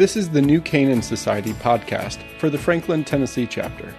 [0.00, 3.94] This is the New Canaan Society podcast for the Franklin, Tennessee chapter.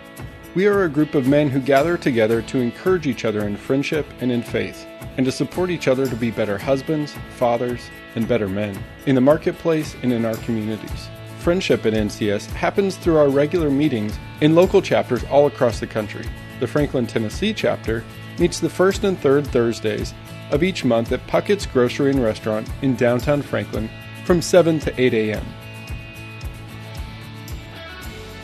[0.56, 4.08] We are a group of men who gather together to encourage each other in friendship
[4.20, 4.84] and in faith,
[5.18, 7.82] and to support each other to be better husbands, fathers,
[8.16, 11.08] and better men in the marketplace and in our communities.
[11.38, 16.26] Friendship at NCS happens through our regular meetings in local chapters all across the country.
[16.60, 18.04] The Franklin, Tennessee chapter
[18.40, 20.16] meets the first and third Thursdays
[20.50, 23.88] of each month at Puckett's Grocery and Restaurant in downtown Franklin
[24.26, 25.46] from 7 to 8 a.m.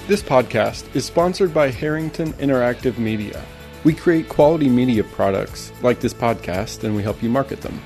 [0.08, 3.44] This podcast is sponsored by Harrington Interactive Media.
[3.84, 7.78] We create quality media products like this podcast and we help you market them.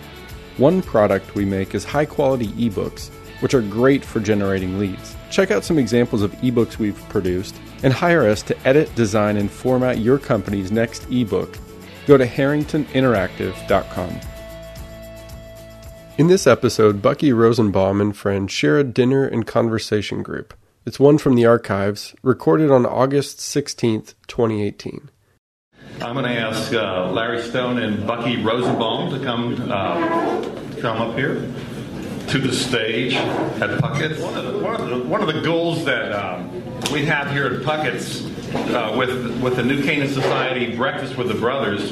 [0.57, 5.15] One product we make is high quality ebooks, which are great for generating leads.
[5.31, 9.49] Check out some examples of ebooks we've produced and hire us to edit, design, and
[9.49, 11.57] format your company's next ebook.
[12.05, 14.19] Go to harringtoninteractive.com.
[16.19, 20.53] In this episode, Bucky Rosenbaum and friends share a dinner and conversation group.
[20.83, 25.11] It's one from the archives, recorded on August 16th, 2018.
[26.01, 30.41] I'm going to ask uh, Larry Stone and Bucky Rosenbaum to come uh,
[30.81, 31.35] come up here
[32.29, 34.19] to the stage at Puckett's.
[34.19, 36.49] One of the, one of the, one of the goals that um,
[36.91, 41.35] we have here at Puckett's uh, with with the New Canaan Society Breakfast with the
[41.35, 41.91] Brothers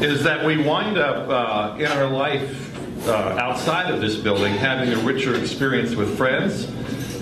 [0.00, 4.92] is that we wind up uh, in our life uh, outside of this building having
[4.92, 6.68] a richer experience with friends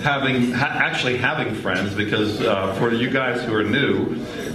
[0.01, 4.07] having ha- actually having friends because uh, for you guys who are new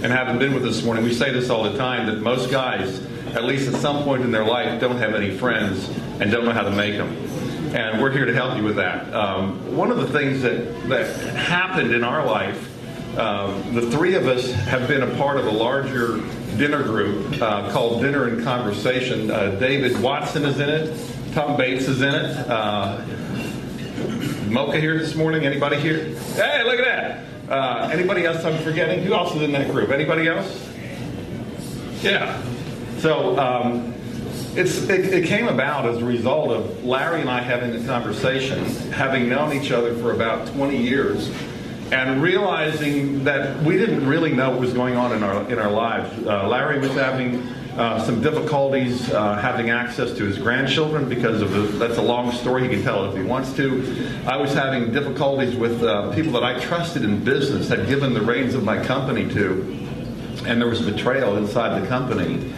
[0.03, 2.51] and haven't been with us this morning, we say this all the time that most
[2.51, 2.99] guys,
[3.33, 5.87] at least at some point in their life, don't have any friends
[6.19, 7.09] and don't know how to make them.
[7.73, 9.13] And we're here to help you with that.
[9.13, 14.27] Um, one of the things that, that happened in our life, um, the three of
[14.27, 16.17] us have been a part of a larger
[16.57, 19.31] dinner group uh, called Dinner and Conversation.
[19.31, 21.33] Uh, David Watson is in it.
[21.33, 22.37] Tom Bates is in it.
[22.47, 23.05] Uh,
[24.49, 25.45] Mocha here this morning?
[25.45, 26.15] Anybody here?
[26.35, 27.51] Hey, look at that.
[27.51, 29.03] Uh, anybody else I'm forgetting?
[29.03, 29.89] Who else is in that group?
[29.89, 30.69] Anybody else?
[32.01, 32.41] Yeah.
[32.99, 33.93] So um,
[34.55, 38.63] it's, it, it, came about as a result of Larry and I having a conversation,
[38.91, 41.29] having known each other for about 20 years,
[41.91, 45.71] and realizing that we didn't really know what was going on in our in our
[45.71, 46.25] lives.
[46.25, 51.51] Uh, Larry was having uh, some difficulties uh, having access to his grandchildren because of
[51.51, 52.63] the, that's a long story.
[52.63, 54.19] He can tell it if he wants to.
[54.25, 58.21] I was having difficulties with uh, people that I trusted in business, had given the
[58.21, 59.61] reins of my company to,
[60.47, 62.51] and there was betrayal inside the company.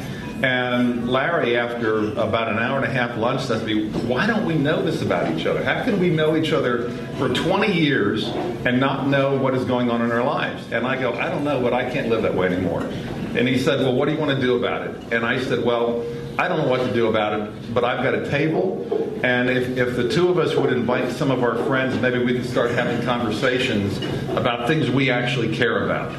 [0.43, 4.45] And Larry, after about an hour and a half lunch, says to me, Why don't
[4.45, 5.63] we know this about each other?
[5.63, 8.25] How can we know each other for 20 years
[8.65, 10.71] and not know what is going on in our lives?
[10.71, 12.83] And I go, I don't know, but I can't live that way anymore.
[12.83, 15.13] And he said, Well, what do you want to do about it?
[15.13, 16.05] And I said, Well,
[16.39, 18.87] I don't know what to do about it, but I've got a table,
[19.23, 22.33] and if, if the two of us would invite some of our friends, maybe we
[22.33, 23.97] could start having conversations
[24.37, 26.13] about things we actually care about.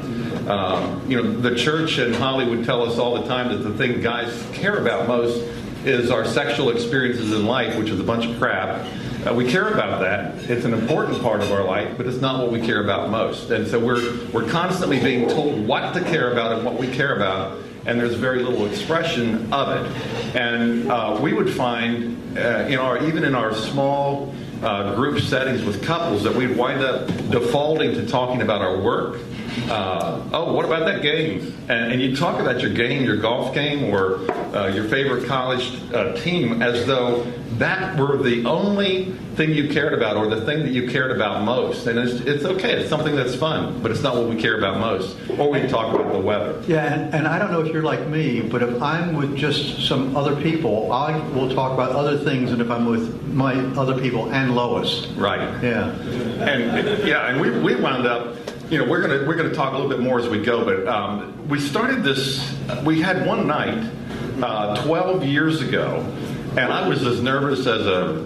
[0.47, 4.01] Um, you know, the church and Hollywood tell us all the time that the thing
[4.01, 5.37] guys care about most
[5.85, 8.85] is our sexual experiences in life, which is a bunch of crap.
[9.25, 10.35] Uh, we care about that.
[10.49, 13.51] It's an important part of our life, but it's not what we care about most.
[13.51, 17.15] And so we're we're constantly being told what to care about and what we care
[17.15, 20.35] about, and there's very little expression of it.
[20.35, 25.63] And uh, we would find uh, in our even in our small uh, group settings
[25.63, 29.19] with couples that we'd wind up defaulting to talking about our work.
[29.69, 31.53] Uh, oh, what about that game?
[31.67, 34.19] And, and, you talk about your game, your golf game, or
[34.55, 37.23] uh, your favorite college uh, team as though
[37.57, 41.43] that were the only thing you cared about or the thing that you cared about
[41.43, 41.85] most.
[41.85, 44.79] And it's, it's okay, it's something that's fun, but it's not what we care about
[44.79, 45.17] most.
[45.37, 46.61] Or we talk about the weather.
[46.67, 49.87] Yeah, and, and I don't know if you're like me, but if I'm with just
[49.87, 53.99] some other people, I will talk about other things than if I'm with my other
[53.99, 55.07] people and Lois.
[55.09, 55.63] Right.
[55.63, 55.91] Yeah.
[56.41, 58.35] And yeah, and we, we wound up
[58.71, 60.87] you know, we're gonna we're gonna talk a little bit more as we go, but
[60.87, 62.55] um, we started this.
[62.85, 63.91] We had one night
[64.41, 65.99] uh, 12 years ago,
[66.51, 68.25] and I was as nervous as a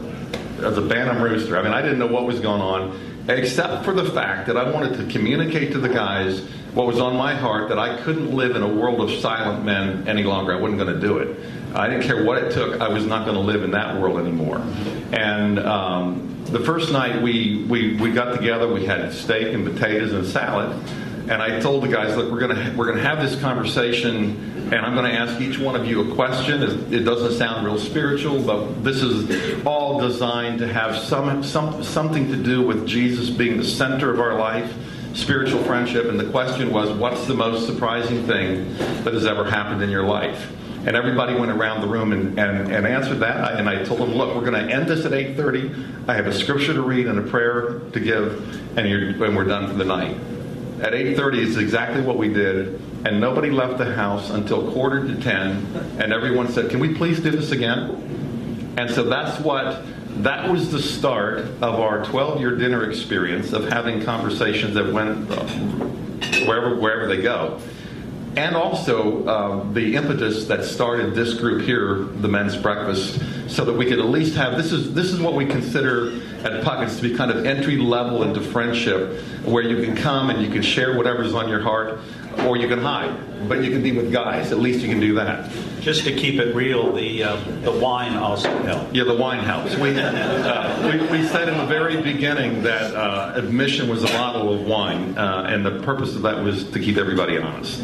[0.62, 1.58] as a bantam rooster.
[1.58, 4.70] I mean, I didn't know what was going on, except for the fact that I
[4.70, 6.42] wanted to communicate to the guys
[6.76, 10.08] what was on my heart that I couldn't live in a world of silent men
[10.08, 10.54] any longer.
[10.54, 11.40] I wasn't going to do it.
[11.74, 12.82] I didn't care what it took.
[12.82, 14.60] I was not going to live in that world anymore.
[15.12, 20.14] And um, the first night we, we, we got together, we had steak and potatoes
[20.14, 20.72] and salad.
[21.30, 24.84] And I told the guys, look, we're going to we're to have this conversation and
[24.84, 26.64] I'm going to ask each one of you a question.
[26.92, 32.32] It doesn't sound real spiritual, but this is all designed to have some, some something
[32.32, 34.74] to do with Jesus being the center of our life,
[35.14, 36.08] spiritual friendship.
[36.08, 40.06] And the question was, what's the most surprising thing that has ever happened in your
[40.06, 40.52] life?
[40.86, 43.60] And everybody went around the room and, and, and answered that.
[43.60, 46.08] And I told them, look, we're going to end this at 8.30.
[46.08, 49.68] I have a scripture to read and a prayer to give, and, and we're done
[49.68, 50.16] for the night.
[50.82, 55.16] At 8.30 is exactly what we did, and nobody left the house until quarter to
[55.20, 58.76] 10, and everyone said, can we please do this again?
[58.78, 59.86] And so that's what
[60.18, 65.30] that was the start of our 12 year dinner experience of having conversations that went
[66.48, 67.60] wherever, wherever they go.
[68.38, 73.74] And also uh, the impetus that started this group here, the men's breakfast, so that
[73.74, 77.02] we could at least have this is this is what we consider at Puckett's to
[77.02, 80.98] be kind of entry level into friendship, where you can come and you can share
[80.98, 82.00] whatever's on your heart,
[82.40, 83.16] or you can hide
[83.48, 84.52] but you can be with guys.
[84.52, 85.50] At least you can do that.
[85.80, 88.94] Just to keep it real, the uh, the wine also helps.
[88.94, 89.76] Yeah, the wine helps.
[89.76, 94.52] We, uh, we, we, said in the very beginning that uh, admission was a bottle
[94.54, 97.82] of wine, uh, and the purpose of that was to keep everybody honest.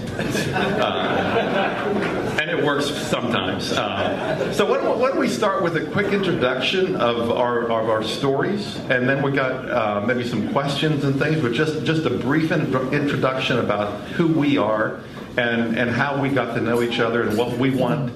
[2.52, 3.72] Uh, it works sometimes.
[3.72, 7.90] Uh, so why don't, why don't, we start with a quick introduction of our of
[7.90, 12.10] our stories, and then we got maybe some questions and things, but just just a
[12.10, 15.00] brief introduction about who we are
[15.38, 18.12] and and how we got to know each other and what we want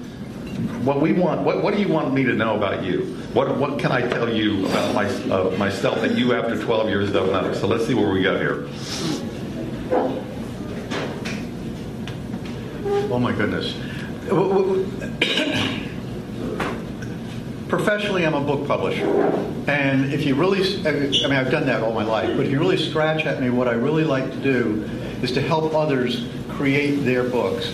[0.84, 3.04] what we want what, what do you want me to know about you?
[3.32, 7.12] What what can i tell you about my, uh, myself that you after 12 years
[7.12, 7.52] don't know?
[7.54, 8.68] So let's see where we go here.
[13.08, 13.74] Oh my goodness
[17.68, 19.06] professionally i'm a book publisher
[19.66, 22.58] and if you really i mean i've done that all my life but if you
[22.58, 24.88] really scratch at me what i really like to do
[25.22, 26.26] is to help others
[26.56, 27.70] create their books.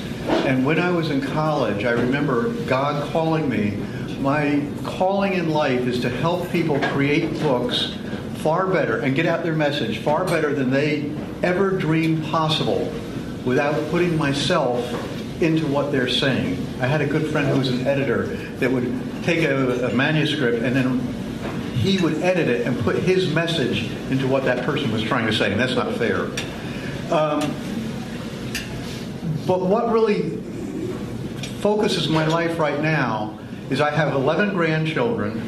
[0.46, 3.76] And when I was in college, I remember God calling me.
[4.20, 7.94] My calling in life is to help people create books
[8.36, 11.12] far better and get out their message far better than they
[11.42, 12.92] ever dreamed possible
[13.44, 14.84] without putting myself
[15.42, 16.66] into what they're saying.
[16.80, 18.26] I had a good friend who was an editor
[18.58, 21.00] that would take a, a manuscript and then
[21.82, 25.32] he would edit it and put his message into what that person was trying to
[25.32, 26.26] say, and that's not fair.
[27.12, 27.40] Um,
[29.46, 30.38] but what really
[31.60, 35.42] focuses my life right now is I have 11 grandchildren,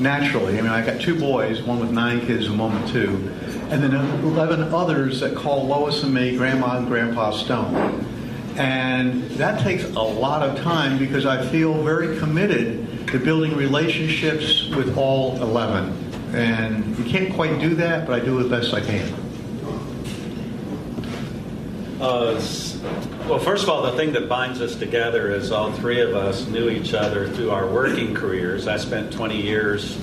[0.00, 0.58] naturally.
[0.58, 3.08] I mean, I've got two boys, one with nine kids and one with two,
[3.70, 8.06] and then 11 others that call Lois and me Grandma and Grandpa Stone.
[8.56, 14.68] And that takes a lot of time because I feel very committed to building relationships
[14.68, 16.34] with all 11.
[16.34, 19.12] And you can't quite do that, but I do the best I can.
[22.00, 22.40] Uh,
[23.28, 26.46] well, first of all, the thing that binds us together is all three of us
[26.46, 28.66] knew each other through our working careers.
[28.66, 29.98] I spent 20 years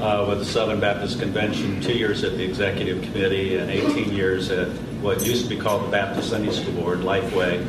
[0.00, 4.50] uh, with the Southern Baptist Convention, two years at the Executive Committee, and 18 years
[4.50, 4.68] at
[5.00, 7.66] what used to be called the Baptist Sunday School Board, Lifeway,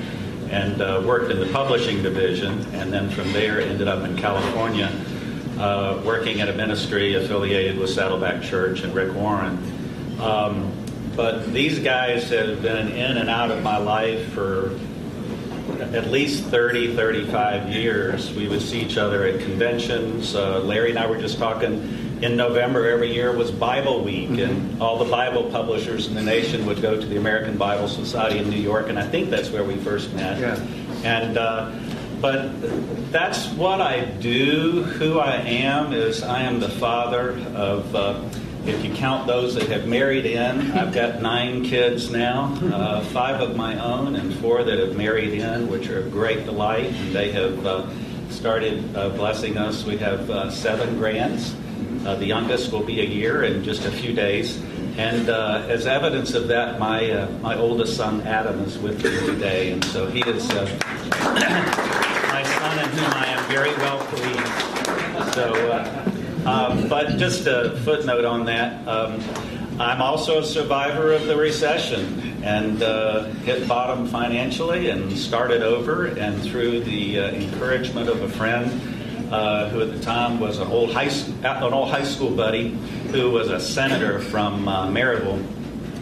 [0.49, 2.65] and uh, worked in the publishing division.
[2.73, 4.91] And then from there, ended up in California,
[5.59, 9.57] uh, working at a ministry affiliated with Saddleback Church and Rick Warren.
[10.19, 10.71] Um,
[11.15, 14.77] but these guys have been in and out of my life for
[15.81, 18.33] at least 30, 35 years.
[18.33, 20.35] We would see each other at conventions.
[20.35, 24.39] Uh, Larry and I were just talking in November every year was Bible Week, mm-hmm.
[24.39, 28.39] and all the Bible publishers in the nation would go to the American Bible Society
[28.39, 30.39] in New York, and I think that's where we first met.
[30.39, 30.55] Yeah.
[31.03, 31.71] And uh,
[32.21, 32.51] but
[33.11, 34.83] that's what I do.
[34.83, 37.95] Who I am is I am the father of.
[37.95, 38.29] Uh,
[38.65, 43.39] if you count those that have married in, I've got nine kids now, uh, five
[43.41, 46.87] of my own and four that have married in, which are a great delight.
[46.87, 47.87] And they have uh,
[48.29, 49.85] started uh, blessing us.
[49.85, 51.55] We have uh, seven grands.
[52.05, 54.61] Uh, the youngest will be a year in just a few days.
[54.97, 59.71] And uh, as evidence of that, my my oldest son Adam is with me today,
[59.71, 65.33] and so he is my son in whom I am very well pleased.
[65.33, 66.09] So
[66.45, 68.87] um, but just a footnote on that.
[68.87, 69.21] Um,
[69.79, 76.07] I'm also a survivor of the recession and uh, hit bottom financially and started over.
[76.07, 78.98] And through the uh, encouragement of a friend
[79.31, 81.09] uh, who at the time was an old high
[81.43, 82.69] an old high school buddy
[83.11, 85.43] who was a senator from uh, Maryville,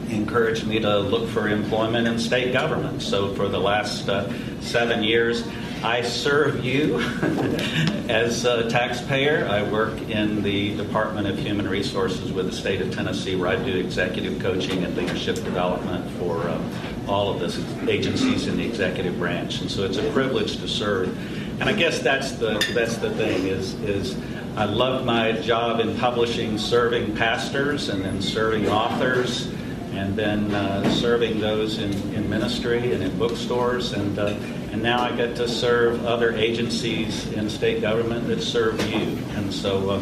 [0.10, 3.02] encouraged me to look for employment in state government.
[3.02, 4.32] So for the last uh,
[4.62, 5.46] seven years,
[5.84, 7.00] I serve you
[8.10, 9.48] as a taxpayer.
[9.48, 13.64] I work in the Department of Human Resources with the state of Tennessee, where I
[13.64, 16.62] do executive coaching and leadership development for uh,
[17.08, 19.62] all of the agencies in the executive branch.
[19.62, 21.16] And so it's a privilege to serve.
[21.60, 24.16] And I guess that's the that's the thing is is
[24.56, 29.48] I love my job in publishing, serving pastors, and then serving authors,
[29.94, 34.20] and then uh, serving those in, in ministry and in bookstores and.
[34.20, 34.36] Uh,
[34.78, 39.18] and now I get to serve other agencies in state government that serve you.
[39.36, 40.02] And so uh,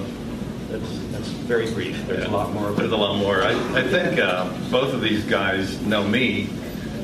[0.67, 2.05] that's, that's very brief.
[2.07, 2.29] There's yeah.
[2.29, 2.71] a lot more.
[2.71, 3.41] There's a lot more.
[3.41, 6.50] I, I think uh, both of these guys know me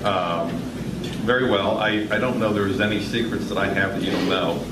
[0.03, 0.49] um,
[1.21, 1.77] very well.
[1.77, 4.63] I, I don't know there's any secrets that I have that you don't know.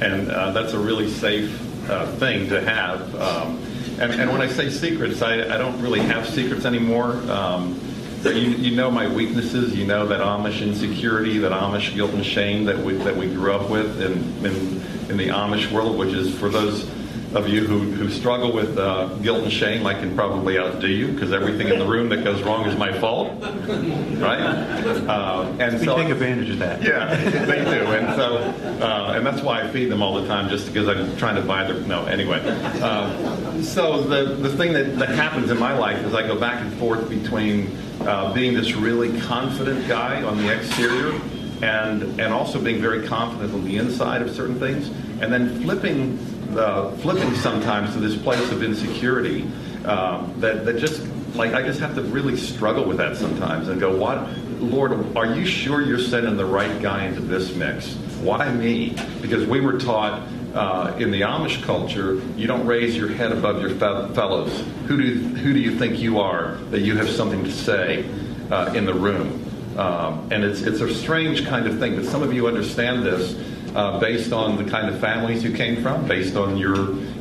[0.00, 3.14] And uh, that's a really safe uh, thing to have.
[3.16, 3.58] Um,
[4.00, 7.12] and, and, when I say secrets, I, I, don't really have secrets anymore.
[7.30, 7.80] Um,
[8.24, 9.76] you, you, know my weaknesses.
[9.76, 13.52] You know that Amish insecurity, that Amish guilt and shame that we that we grew
[13.52, 14.12] up with in
[14.44, 16.90] in, in the Amish world, which is for those
[17.34, 21.08] of you who, who struggle with uh, guilt and shame, I can probably outdo you
[21.08, 24.40] because everything in the room that goes wrong is my fault, right?
[24.40, 26.82] Uh, and we so, take advantage of that.
[26.82, 27.14] Yeah,
[27.46, 28.36] they do, and so
[28.84, 31.42] uh, and that's why I feed them all the time, just because I'm trying to
[31.42, 31.80] buy their.
[31.80, 32.40] No, anyway.
[32.44, 36.60] Uh, so the the thing that, that happens in my life is I go back
[36.62, 41.20] and forth between uh, being this really confident guy on the exterior
[41.62, 44.88] and and also being very confident on the inside of certain things,
[45.20, 46.18] and then flipping
[46.56, 49.42] uh, flipping sometimes to this place of insecurity
[49.84, 53.80] um, that, that just like I just have to really struggle with that sometimes and
[53.80, 54.30] go, what,
[54.60, 57.94] Lord, are you sure you're sending the right guy into this mix?
[58.20, 58.96] Why me?
[59.20, 60.22] Because we were taught
[60.54, 64.64] uh, in the Amish culture, you don't raise your head above your fe- fellows.
[64.86, 68.08] Who do who do you think you are that you have something to say
[68.50, 69.40] uh, in the room?
[69.76, 73.34] Um, and it's it's a strange kind of thing, but some of you understand this
[73.74, 76.74] uh, based on the kind of families you came from, based on your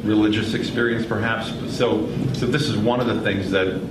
[0.03, 1.49] religious experience, perhaps.
[1.75, 3.81] So, so this is one of the things that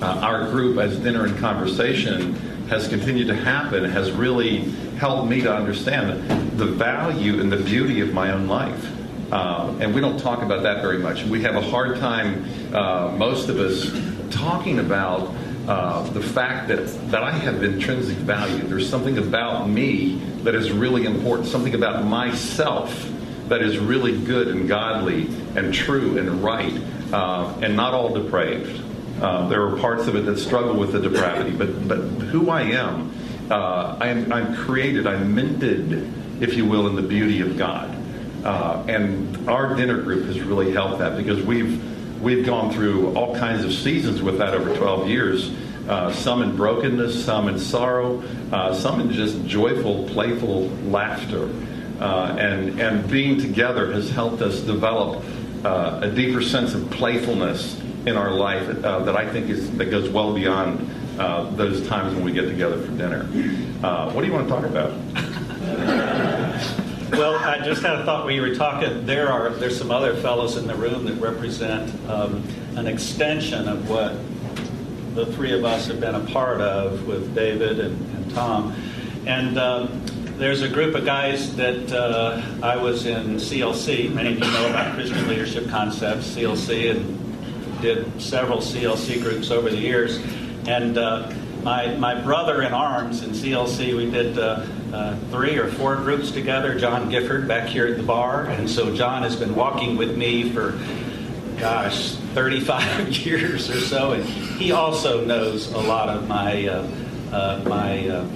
[0.00, 2.34] uh, our group, as dinner and conversation,
[2.68, 8.00] has continued to happen, has really helped me to understand the value and the beauty
[8.00, 8.90] of my own life.
[9.32, 11.24] Uh, and we don't talk about that very much.
[11.24, 12.44] We have a hard time,
[12.74, 13.90] uh, most of us,
[14.30, 15.34] talking about
[15.68, 18.62] uh, the fact that, that I have intrinsic value.
[18.64, 23.10] There's something about me that is really important, something about myself
[23.48, 26.76] that is really good and godly and true and right,
[27.12, 28.82] uh, and not all depraved.
[29.20, 32.62] Uh, there are parts of it that struggle with the depravity, but, but who I
[32.62, 33.12] am,
[33.50, 37.96] uh, I am I'm created, I'm minted, if you will, in the beauty of God.
[38.42, 41.91] Uh, and our dinner group has really helped that because we've
[42.22, 45.52] we've gone through all kinds of seasons with that over 12 years.
[45.88, 51.50] Uh, some in brokenness, some in sorrow, uh, some in just joyful, playful laughter.
[52.00, 55.24] Uh, and, and being together has helped us develop
[55.64, 59.86] uh, a deeper sense of playfulness in our life uh, that I think is, that
[59.86, 60.88] goes well beyond
[61.18, 63.24] uh, those times when we get together for dinner.
[64.12, 65.98] what do you want to talk about?
[67.12, 69.04] well, I just had a thought when you were talking.
[69.04, 72.42] There are there's some other fellows in the room that represent um,
[72.76, 74.16] an extension of what
[75.14, 78.74] the three of us have been a part of with David and, and Tom.
[79.26, 80.02] And um,
[80.38, 84.12] there's a group of guys that uh, I was in CLC.
[84.12, 89.68] Many of you know about Christian Leadership Concepts, CLC, and did several CLC groups over
[89.68, 90.16] the years.
[90.66, 91.30] And uh,
[91.62, 96.30] my, my brother in arms in CLC, we did uh, uh, three or four groups
[96.30, 96.78] together.
[96.78, 100.50] John Gifford back here at the bar, and so John has been walking with me
[100.50, 100.78] for,
[101.58, 106.88] gosh, 35 years or so, and he also knows a lot of my uh,
[107.32, 108.26] uh, my uh,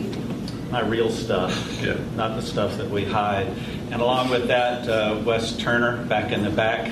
[0.70, 1.96] my real stuff, yeah.
[2.16, 3.46] not the stuff that we hide.
[3.90, 6.90] And along with that, uh, Wes Turner back in the back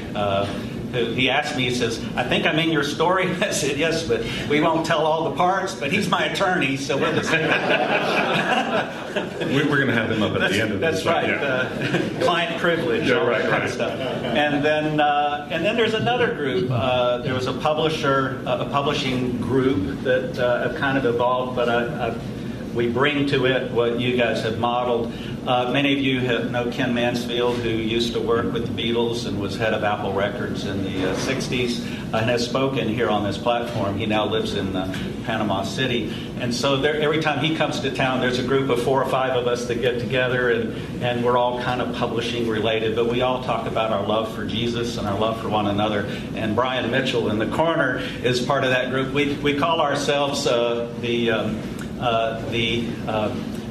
[0.95, 3.31] he asked me, he says, I think I'm in your story.
[3.43, 6.97] I said, yes, but we won't tell all the parts, but he's my attorney, so
[6.97, 7.31] we'll just...
[9.15, 11.05] We're going to have him up at the end of this.
[11.05, 11.29] That's right.
[11.29, 11.43] Yeah.
[11.43, 13.69] Uh, client privilege, yeah, all right, that kind right.
[13.69, 14.01] of stuff.
[14.01, 16.71] And then, uh, and then there's another group.
[16.71, 21.69] Uh, there was a publisher, a publishing group that uh, have kind of evolved, but
[21.69, 22.19] I, I,
[22.75, 25.13] we bring to it what you guys have modeled.
[25.47, 29.27] Uh, many of you have, know Ken Mansfield, who used to work with the Beatles
[29.27, 31.85] and was head of Apple Records in the uh, 60s
[32.15, 33.99] uh, and has spoken here on this platform.
[33.99, 34.91] He now lives in uh,
[35.27, 36.15] Panama City.
[36.41, 39.11] And so there, every time he comes to town, there's a group of four or
[39.11, 43.09] five of us that get together, and, and we're all kind of publishing related, but
[43.09, 46.07] we all talk about our love for Jesus and our love for one another.
[46.37, 49.13] And Brian Mitchell in the corner is part of that group.
[49.13, 51.61] We, we call ourselves uh, the, um,
[52.01, 52.89] uh, the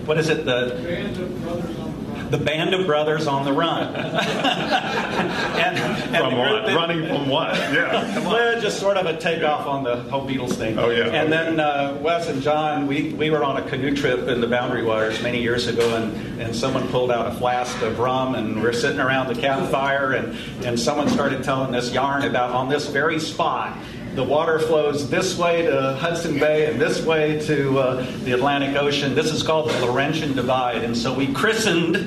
[0.05, 0.45] what is it?
[0.45, 1.93] The
[2.33, 3.95] the band of brothers on the run.
[3.95, 6.65] and, and from what?
[6.65, 7.53] That, Running from what?
[7.55, 8.19] Yeah.
[8.27, 10.79] well, just sort of a takeoff on the whole Beatles thing.
[10.79, 11.10] Oh yeah.
[11.10, 14.48] And then uh, Wes and John, we, we were on a canoe trip in the
[14.48, 18.63] Boundary Waters many years ago, and, and someone pulled out a flask of rum, and
[18.63, 22.88] we're sitting around the campfire, and, and someone started telling this yarn about on this
[22.88, 23.77] very spot
[24.15, 28.75] the water flows this way to Hudson Bay and this way to uh, the Atlantic
[28.75, 29.15] Ocean.
[29.15, 30.84] This is called the Laurentian Divide.
[30.84, 31.98] And so we christened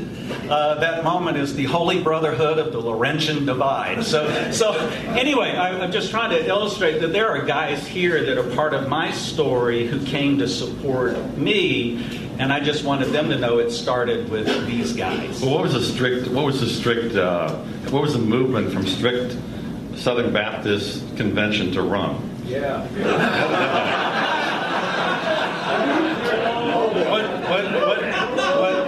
[0.49, 4.05] uh, that moment as the Holy Brotherhood of the Laurentian Divide.
[4.05, 4.73] So, so
[5.17, 8.73] anyway, I, I'm just trying to illustrate that there are guys here that are part
[8.73, 12.23] of my story who came to support me.
[12.39, 15.41] And I just wanted them to know it started with these guys.
[15.41, 16.29] Well, what was the strict?
[16.29, 17.17] What was the strict?
[17.17, 17.57] Uh,
[17.91, 19.37] what was the movement from strict
[19.97, 22.31] Southern Baptist convention to run.
[22.45, 22.87] Yeah.
[26.93, 28.87] what, what, what, what?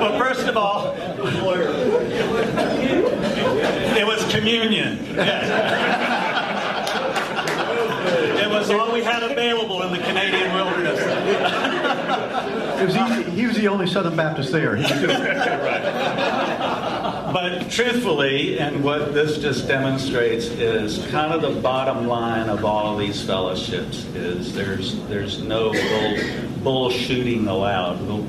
[0.00, 0.94] Well, first of all,
[3.96, 4.98] it was communion.
[5.14, 5.50] Yes.
[8.40, 10.98] It was all we had available in the Canadian wilderness.
[12.80, 13.30] It was easy.
[13.30, 14.74] He was the only Southern Baptist there.
[14.74, 15.20] He could do it.
[17.32, 22.94] But truthfully, and what this just demonstrates is kind of the bottom line of all
[22.94, 25.72] of these fellowships is there's there's no
[26.62, 28.00] bull, shooting allowed.
[28.02, 28.26] We'll,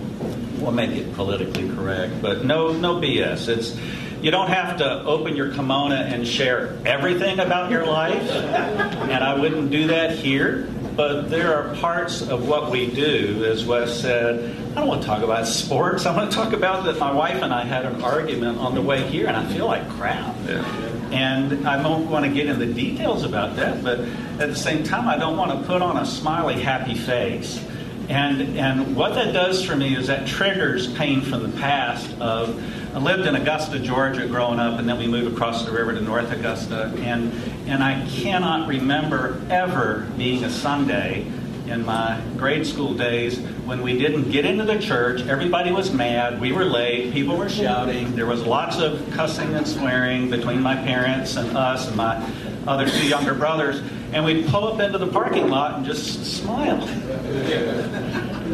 [0.60, 3.48] we'll make it politically correct, but no no BS.
[3.48, 3.78] It's
[4.22, 9.34] you don't have to open your kimono and share everything about your life, and I
[9.40, 10.70] wouldn't do that here.
[10.96, 14.56] But there are parts of what we do, as Wes said.
[14.72, 16.06] I don't want to talk about sports.
[16.06, 18.82] I want to talk about that my wife and I had an argument on the
[18.82, 20.34] way here, and I feel like crap.
[20.48, 20.66] Yeah.
[21.12, 24.86] And I don't want to get into the details about that, but at the same
[24.86, 27.62] time, I don't want to put on a smiley, happy face.
[28.08, 32.58] And, and what that does for me is that triggers pain from the past of
[32.94, 36.02] I lived in Augusta, Georgia growing up, and then we moved across the river to
[36.02, 36.94] North Augusta.
[36.98, 37.34] And,
[37.66, 41.32] and I cannot remember ever being a Sunday
[41.72, 45.22] in my grade school days when we didn't get into the church.
[45.22, 46.40] Everybody was mad.
[46.42, 47.14] We were late.
[47.14, 48.16] People were shouting.
[48.16, 52.30] There was lots of cussing and swearing between my parents and us and my
[52.68, 53.82] other two younger brothers.
[54.12, 56.82] And we'd pull up into the parking lot and just smile.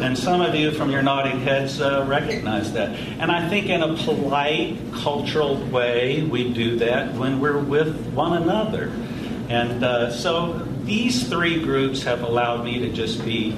[0.00, 2.90] And some of you from your nodding heads uh, recognize that.
[2.90, 8.40] And I think in a polite, cultural way, we do that when we're with one
[8.40, 8.92] another.
[9.48, 13.56] And uh, so these three groups have allowed me to just be.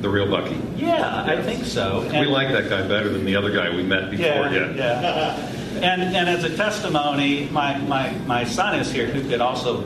[0.00, 0.58] The real Bucky.
[0.76, 2.00] Yeah, I think so.
[2.10, 4.24] we like that guy better than the other guy we met before.
[4.24, 4.74] Yeah, Yeah.
[4.74, 5.56] yeah.
[5.82, 9.84] And, and as a testimony, my, my, my son is here who could also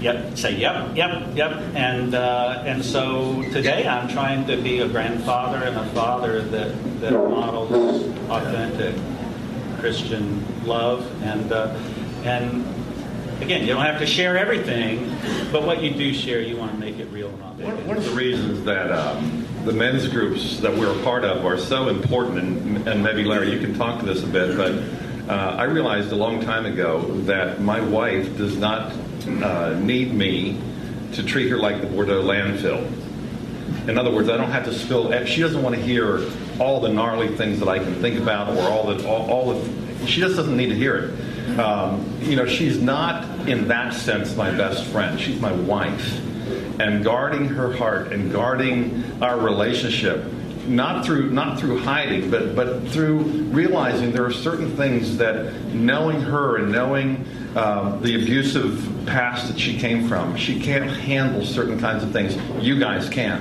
[0.00, 1.52] yep, say yep, yep, yep.
[1.74, 7.00] And, uh, and so today I'm trying to be a grandfather and a father that,
[7.00, 8.94] that models authentic
[9.80, 11.04] Christian love.
[11.22, 11.76] And, uh,
[12.24, 12.64] and
[13.40, 15.16] again, you don't have to share everything,
[15.52, 17.86] but what you do share, you want to make it real and authentic.
[17.86, 21.58] One, of the reasons that um, the men's groups that we're a part of are
[21.58, 24.72] so important, and, and maybe Larry, you can talk to this a bit, but
[25.30, 28.92] uh, I realized a long time ago that my wife does not
[29.26, 30.60] uh, need me
[31.12, 32.90] to treat her like the Bordeaux landfill.
[33.88, 35.12] In other words, I don't have to spill.
[35.26, 38.62] She doesn't want to hear all the gnarly things that I can think about, or
[38.62, 40.06] all the all, all the.
[40.06, 41.25] She just doesn't need to hear it.
[41.58, 45.18] Um, you know, she's not in that sense my best friend.
[45.18, 46.18] She's my wife,
[46.78, 50.24] and guarding her heart and guarding our relationship
[50.68, 56.20] not through not through hiding, but but through realizing there are certain things that knowing
[56.20, 57.24] her and knowing
[57.56, 62.36] um, the abusive past that she came from, she can't handle certain kinds of things.
[62.62, 63.40] You guys can,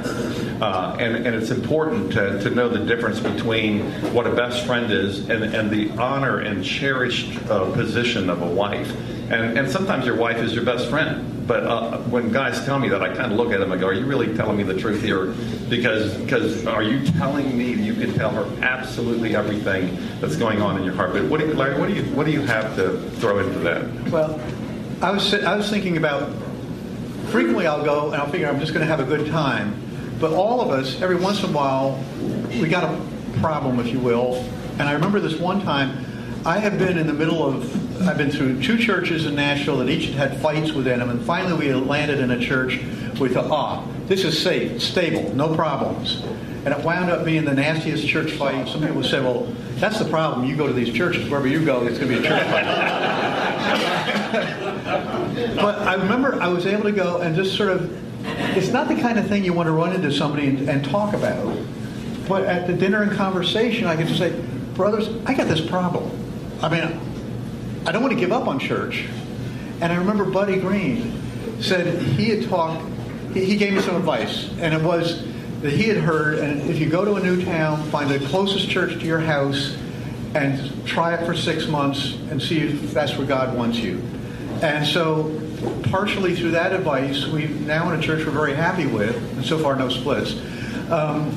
[0.61, 3.81] uh, and and it's important to, to know the difference between
[4.13, 8.47] what a best friend is and and the honor and cherished uh, position of a
[8.47, 8.89] wife.
[9.29, 11.35] And and sometimes your wife is your best friend.
[11.47, 13.88] But uh, when guys tell me that, I kind of look at them and go,
[13.88, 15.27] "Are you really telling me the truth here?
[15.69, 20.77] Because because are you telling me you can tell her absolutely everything that's going on
[20.77, 21.79] in your heart?" But what do you, Larry?
[21.79, 24.10] What do you what do you have to throw into that?
[24.10, 24.39] Well,
[25.01, 26.31] I was I was thinking about
[27.27, 29.79] frequently I'll go and I'll figure I'm just going to have a good time,
[30.19, 32.03] but all of us every once in a while
[32.60, 34.36] we got a problem, if you will.
[34.79, 36.05] And I remember this one time
[36.45, 39.89] I had been in the middle of I've been through two churches in Nashville that
[39.89, 42.79] each had fights within them, and finally we landed in a church
[43.19, 46.23] with a ah, this is safe, stable, no problems.
[46.65, 48.67] And it wound up being the nastiest church fight.
[48.67, 49.43] Some people say, well,
[49.75, 50.47] that's the problem.
[50.47, 52.65] You go to these churches, wherever you go, it's going to be a church fight.
[55.55, 57.91] but I remember I was able to go and just sort of,
[58.58, 61.13] it's not the kind of thing you want to run into somebody and, and talk
[61.13, 61.58] about.
[62.27, 64.39] But at the dinner and conversation, I could just say,
[64.73, 66.10] brothers, I got this problem.
[66.62, 66.99] I mean,
[67.86, 69.06] I don't want to give up on church.
[69.80, 71.21] And I remember Buddy Green
[71.62, 72.84] said he had talked,
[73.34, 75.24] he gave me some advice, and it was
[75.62, 78.69] that he had heard, and if you go to a new town, find the closest
[78.69, 79.78] church to your house,
[80.34, 84.02] and try it for six months and see if that's where God wants you.
[84.62, 85.39] And so,
[85.84, 89.60] partially through that advice, we now in a church we're very happy with, and so
[89.60, 90.34] far no splits.
[90.89, 91.32] Um,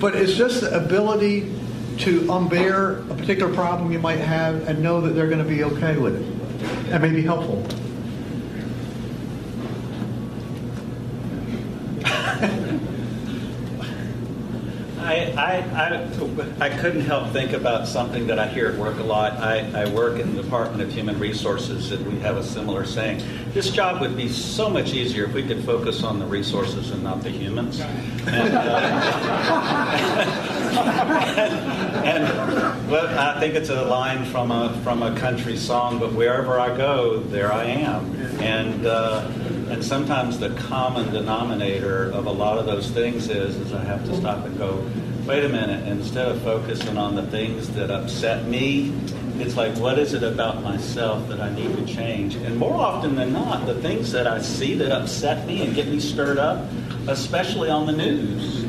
[0.00, 1.54] but it's just the ability
[1.98, 5.64] to unbear a particular problem you might have and know that they're going to be
[5.64, 6.44] okay with it
[6.92, 7.66] and maybe helpful.
[15.04, 16.08] I, I, I,
[16.60, 19.34] I, couldn't help think about something that I hear at work a lot.
[19.34, 23.22] I, I work in the Department of Human Resources, and we have a similar saying.
[23.52, 27.02] This job would be so much easier if we could focus on the resources and
[27.02, 27.80] not the humans.
[27.80, 29.00] And, uh,
[32.04, 36.58] and well, I think it's a line from a, from a country song, but wherever
[36.58, 38.14] I go, there I am.
[38.40, 39.26] And, uh,
[39.70, 44.04] and sometimes the common denominator of a lot of those things is, is I have
[44.04, 44.84] to stop and go,
[45.26, 48.92] wait a minute, instead of focusing on the things that upset me,
[49.38, 52.36] it's like, what is it about myself that I need to change?
[52.36, 55.88] And more often than not, the things that I see that upset me and get
[55.88, 56.70] me stirred up,
[57.08, 58.63] especially on the news,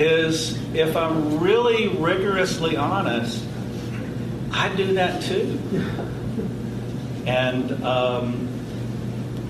[0.00, 3.44] is if I'm really rigorously honest,
[4.50, 5.60] I do that too.
[7.26, 8.48] And um,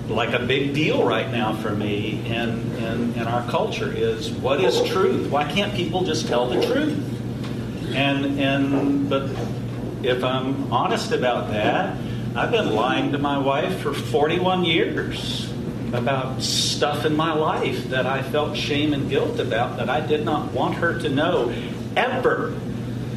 [0.09, 4.61] like a big deal right now for me in, in, in our culture is what
[4.61, 5.31] is truth?
[5.31, 7.95] Why can't people just tell the truth?
[7.95, 9.29] And, and but
[10.03, 11.97] if I'm honest about that,
[12.35, 15.50] I've been lying to my wife for 41 years
[15.93, 20.23] about stuff in my life that I felt shame and guilt about that I did
[20.23, 21.53] not want her to know
[21.95, 22.55] ever.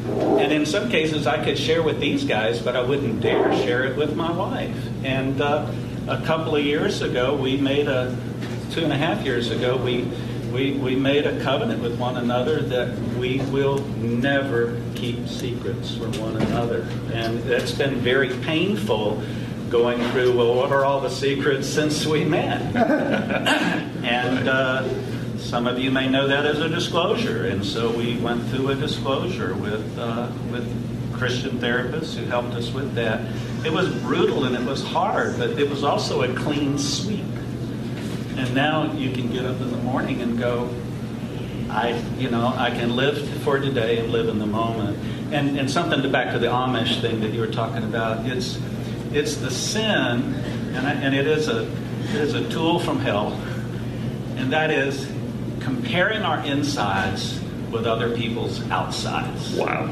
[0.07, 3.85] And in some cases, I could share with these guys, but I wouldn't dare share
[3.85, 4.75] it with my wife.
[5.03, 5.71] And uh,
[6.07, 8.15] a couple of years ago, we made a
[8.71, 10.05] two and a half years ago, we
[10.55, 16.13] we, we made a covenant with one another that we will never keep secrets from
[16.13, 16.87] one another.
[17.11, 19.21] And it's been very painful
[19.69, 22.61] going through, well, what are all the secrets since we met?
[22.75, 27.47] and uh, some of you may know that as a disclosure.
[27.47, 32.71] And so we went through a disclosure with, uh, with Christian therapists who helped us
[32.71, 33.21] with that.
[33.65, 37.25] It was brutal and it was hard, but it was also a clean sweep.
[38.37, 40.69] And now you can get up in the morning and go,
[41.69, 44.97] I, you know, I can live for today and live in the moment.
[45.33, 48.25] And, and something to back to the Amish thing that you were talking about.
[48.25, 48.59] It's,
[49.15, 50.33] it's the sin,
[50.73, 51.63] and, I, and it is a,
[52.09, 53.31] it is a tool from hell,
[54.35, 55.09] and that is
[55.61, 57.39] comparing our insides
[57.71, 59.53] with other people's outsides.
[59.53, 59.89] Wow.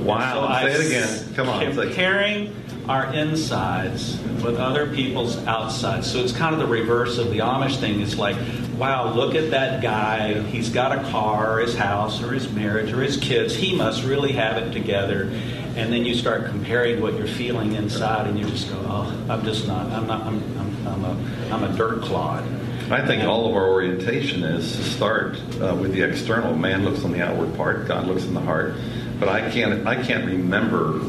[0.00, 0.62] Wow.
[0.62, 1.34] So Say it again.
[1.34, 1.74] Come on.
[1.74, 2.54] Comparing
[2.88, 6.10] our insides with other people's outsides.
[6.10, 8.00] So it's kind of the reverse of the Amish thing.
[8.00, 8.36] It's like,
[8.76, 10.42] wow, look at that guy.
[10.42, 13.54] He's got a car, or his house, or his marriage, or his kids.
[13.54, 15.30] He must really have it together.
[15.76, 19.44] And then you start comparing what you're feeling inside, and you just go, oh, I'm
[19.44, 19.90] just not.
[19.90, 20.22] I'm not.
[20.22, 20.36] I'm.
[20.58, 21.54] I'm, I'm a.
[21.54, 22.44] I'm a dirt clod.
[22.90, 26.54] I think all of our orientation is to start uh, with the external.
[26.54, 27.88] Man looks on the outward part.
[27.88, 28.74] God looks in the heart.
[29.18, 29.86] But I can't.
[29.86, 31.00] I can't remember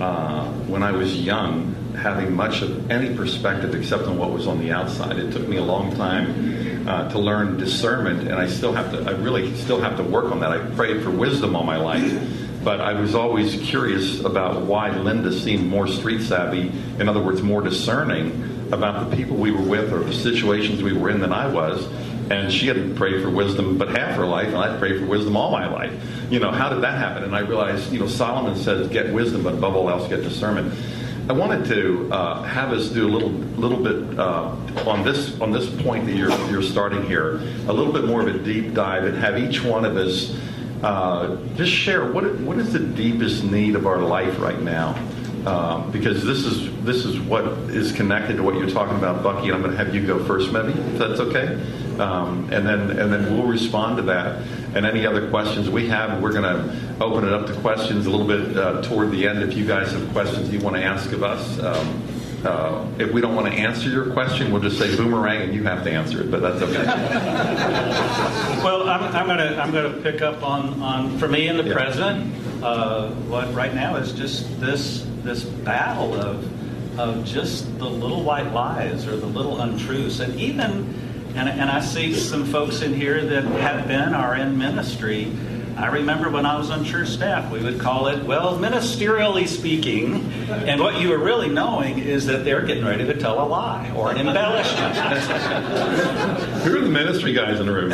[0.00, 4.60] uh, when I was young having much of any perspective except on what was on
[4.60, 5.18] the outside.
[5.18, 9.02] It took me a long time uh, to learn discernment, and I still have to.
[9.10, 10.52] I really still have to work on that.
[10.52, 12.12] I prayed for wisdom all my life,
[12.66, 16.72] but I was always curious about why Linda seemed more street savvy.
[16.98, 20.92] In other words, more discerning about the people we were with or the situations we
[20.92, 21.86] were in than I was.
[22.28, 25.36] And she had prayed for wisdom but half her life, and I'd prayed for wisdom
[25.36, 25.92] all my life.
[26.28, 27.22] You know, how did that happen?
[27.22, 30.74] And I realized, you know, Solomon says, get wisdom, but above all else, get discernment.
[31.28, 34.56] I wanted to uh, have us do a little little bit uh,
[34.90, 37.36] on this on this point that you're you're starting here,
[37.68, 40.36] a little bit more of a deep dive, and have each one of us
[40.82, 44.94] uh, just share what what is the deepest need of our life right now
[45.46, 49.46] um, because this is this is what is connected to what you're talking about, Bucky.
[49.46, 51.54] And I'm going to have you go first, maybe, if that's okay.
[52.00, 54.42] Um, and then and then we'll respond to that.
[54.74, 58.10] And any other questions we have, we're going to open it up to questions a
[58.10, 59.40] little bit uh, toward the end.
[59.40, 61.60] If you guys have questions you want to ask of us.
[61.60, 62.02] Um,
[62.46, 65.64] uh, if we don't want to answer your question, we'll just say boomerang, and you
[65.64, 66.30] have to answer it.
[66.30, 66.84] But that's okay.
[68.64, 71.64] well, I'm, I'm going to I'm to pick up on, on for me and the
[71.64, 71.74] yeah.
[71.74, 72.34] present.
[72.62, 78.52] Uh, what right now is just this this battle of, of just the little white
[78.52, 80.20] lies or the little untruths.
[80.20, 80.94] And even,
[81.34, 85.24] and, and I see some folks in here that have been are in ministry.
[85.76, 90.32] I remember when I was on church staff, we would call it, well, ministerially speaking.
[90.48, 93.92] And what you were really knowing is that they're getting ready to tell a lie
[93.94, 94.96] or an embellishment.
[96.62, 97.92] Who are the ministry guys in the room?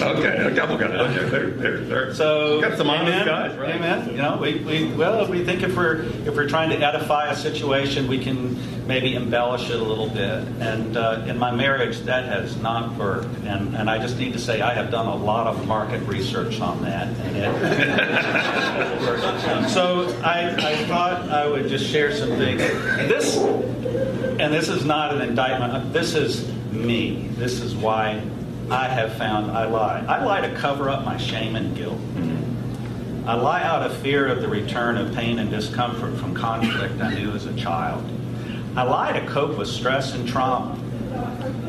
[0.00, 0.90] Okay, a couple guys.
[0.90, 2.14] Okay, there, there, there.
[2.14, 3.74] So got some honest amen, guys, right?
[3.74, 4.10] Amen.
[4.10, 7.36] You know, we, we well, we think if we're if we're trying to edify a
[7.36, 10.44] situation, we can maybe embellish it a little bit.
[10.60, 13.34] And uh, in my marriage, that has not worked.
[13.44, 16.60] And and I just need to say, I have done a lot of market research
[16.60, 17.48] on that, and it.
[19.70, 22.60] so I, I thought I would just share some things.
[22.60, 25.92] This, and this is not an indictment.
[25.92, 27.28] This is me.
[27.36, 28.22] This is why
[28.70, 30.04] I have found I lie.
[30.06, 31.98] I lie to cover up my shame and guilt.
[33.26, 37.14] I lie out of fear of the return of pain and discomfort from conflict I
[37.14, 38.04] knew as a child.
[38.76, 40.78] I lie to cope with stress and trauma.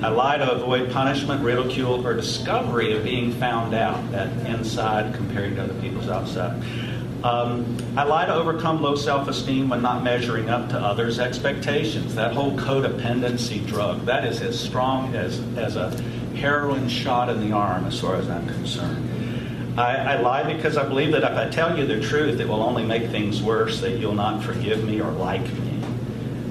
[0.01, 5.55] I lie to avoid punishment, ridicule, or discovery of being found out, that inside comparing
[5.55, 6.61] to other people's outside.
[7.23, 12.15] Um, I lie to overcome low self esteem when not measuring up to others' expectations.
[12.15, 15.91] That whole codependency drug, that is as strong as, as a
[16.39, 19.77] heroin shot in the arm, as far as I'm concerned.
[19.79, 22.63] I, I, lie because I believe that if I tell you the truth, it will
[22.63, 25.81] only make things worse, that you'll not forgive me or like me.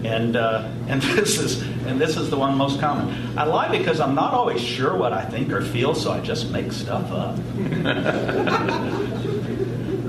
[0.05, 3.37] And, uh, and, this is, and this is the one most common.
[3.37, 6.51] I lie because I'm not always sure what I think or feel, so I just
[6.51, 7.37] make stuff up.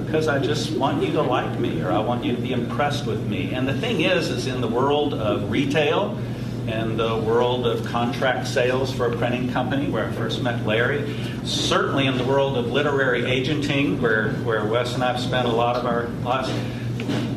[0.05, 3.05] because I just want you to like me or I want you to be impressed
[3.05, 3.53] with me.
[3.53, 6.17] And the thing is, is in the world of retail
[6.71, 11.15] and the world of contract sales for a printing company, where I first met Larry,
[11.43, 15.51] certainly in the world of literary agenting, where, where Wes and I have spent a
[15.51, 16.49] lot of our lives,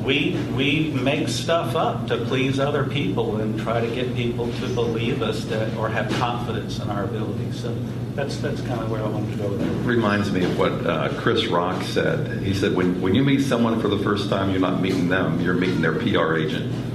[0.05, 4.69] we, we make stuff up to please other people and try to get people to
[4.69, 7.61] believe us that, or have confidence in our abilities.
[7.61, 7.75] So
[8.15, 9.89] that's, that's kind of where I wanted to go with that.
[9.89, 12.43] Reminds me of what uh, Chris Rock said.
[12.43, 15.41] He said, when, when you meet someone for the first time, you're not meeting them,
[15.41, 16.73] you're meeting their PR agent.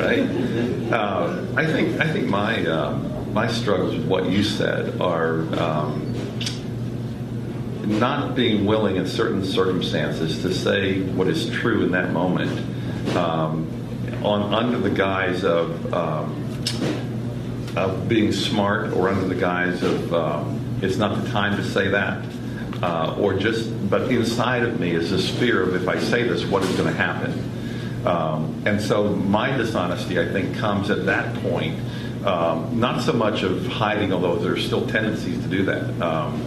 [0.00, 0.92] right?
[0.92, 2.96] Uh, I think, I think my, uh,
[3.32, 5.40] my struggles with what you said are.
[5.58, 6.13] Um,
[7.86, 12.50] not being willing in certain circumstances to say what is true in that moment
[13.16, 13.70] um,
[14.24, 16.64] on under the guise of, um,
[17.76, 21.88] of being smart or under the guise of um, it's not the time to say
[21.88, 22.24] that
[22.82, 26.44] uh, or just but inside of me is this fear of if I say this
[26.44, 27.50] what is going to happen?
[28.06, 31.78] Um, and so my dishonesty I think comes at that point
[32.26, 36.42] um, not so much of hiding although there are still tendencies to do that um,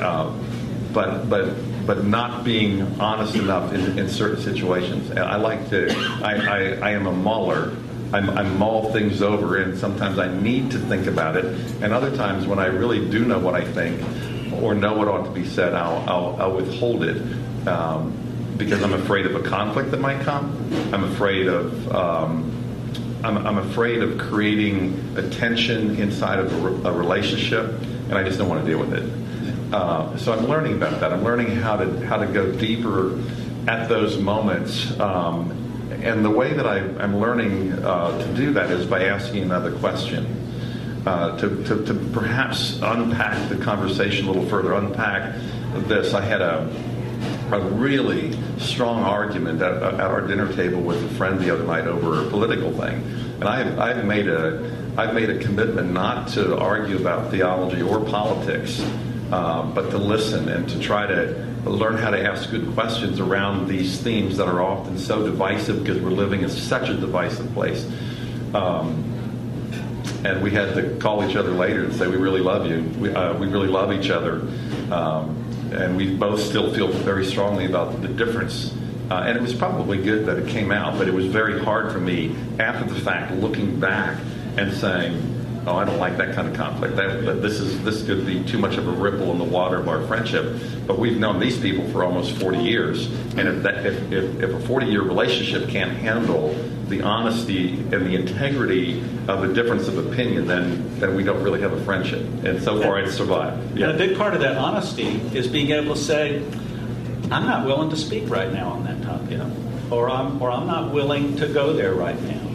[0.00, 0.32] uh,
[0.92, 1.54] but but
[1.86, 5.10] but not being honest enough in, in certain situations.
[5.10, 5.90] I like to.
[6.22, 7.76] I, I, I am a muller.
[8.12, 11.44] I'm, I mull things over, and sometimes I need to think about it.
[11.82, 14.00] And other times, when I really do know what I think
[14.60, 17.16] or know what ought to be said, I'll, I'll, I'll withhold it
[17.68, 18.12] um,
[18.56, 20.70] because I'm afraid of a conflict that might come.
[20.92, 21.94] I'm afraid of.
[21.94, 22.56] Um,
[23.22, 28.38] I'm, I'm, afraid of creating a tension inside of a, a relationship, and I just
[28.38, 29.19] don't want to deal with it.
[29.72, 31.12] Uh, so I'm learning about that.
[31.12, 33.20] I'm learning how to how to go deeper
[33.68, 34.98] at those moments.
[34.98, 35.56] Um,
[36.02, 39.72] and the way that I, am learning uh, to do that is by asking another
[39.72, 40.24] question,
[41.06, 45.34] uh, to, to, to, perhaps unpack the conversation a little further, unpack
[45.88, 46.14] this.
[46.14, 46.64] I had a,
[47.52, 51.86] a really strong argument at, at our dinner table with a friend the other night
[51.86, 53.02] over a political thing.
[53.34, 58.00] And I've, I've, made a, I've made a commitment not to argue about theology or
[58.00, 58.82] politics
[59.32, 63.68] um, but to listen and to try to learn how to ask good questions around
[63.68, 67.86] these themes that are often so divisive because we're living in such a divisive place.
[68.54, 69.06] Um,
[70.24, 72.82] and we had to call each other later and say, We really love you.
[72.98, 74.40] We, uh, we really love each other.
[74.92, 75.36] Um,
[75.72, 78.74] and we both still feel very strongly about the difference.
[79.10, 81.92] Uh, and it was probably good that it came out, but it was very hard
[81.92, 84.18] for me after the fact, looking back
[84.56, 86.96] and saying, oh, I don't like that kind of conflict.
[86.96, 89.76] That, that, this is this could be too much of a ripple in the water
[89.76, 90.60] of our friendship.
[90.86, 94.50] But we've known these people for almost 40 years, and if that, if, if, if
[94.50, 96.54] a 40 year relationship can't handle
[96.88, 101.60] the honesty and the integrity of a difference of opinion, then then we don't really
[101.60, 102.20] have a friendship.
[102.44, 103.78] And so far, it's survived.
[103.78, 103.90] Yeah.
[103.90, 106.42] And a big part of that honesty is being able to say,
[107.30, 109.40] I'm not willing to speak right now on that topic,
[109.90, 112.49] or I'm or I'm not willing to go there right now.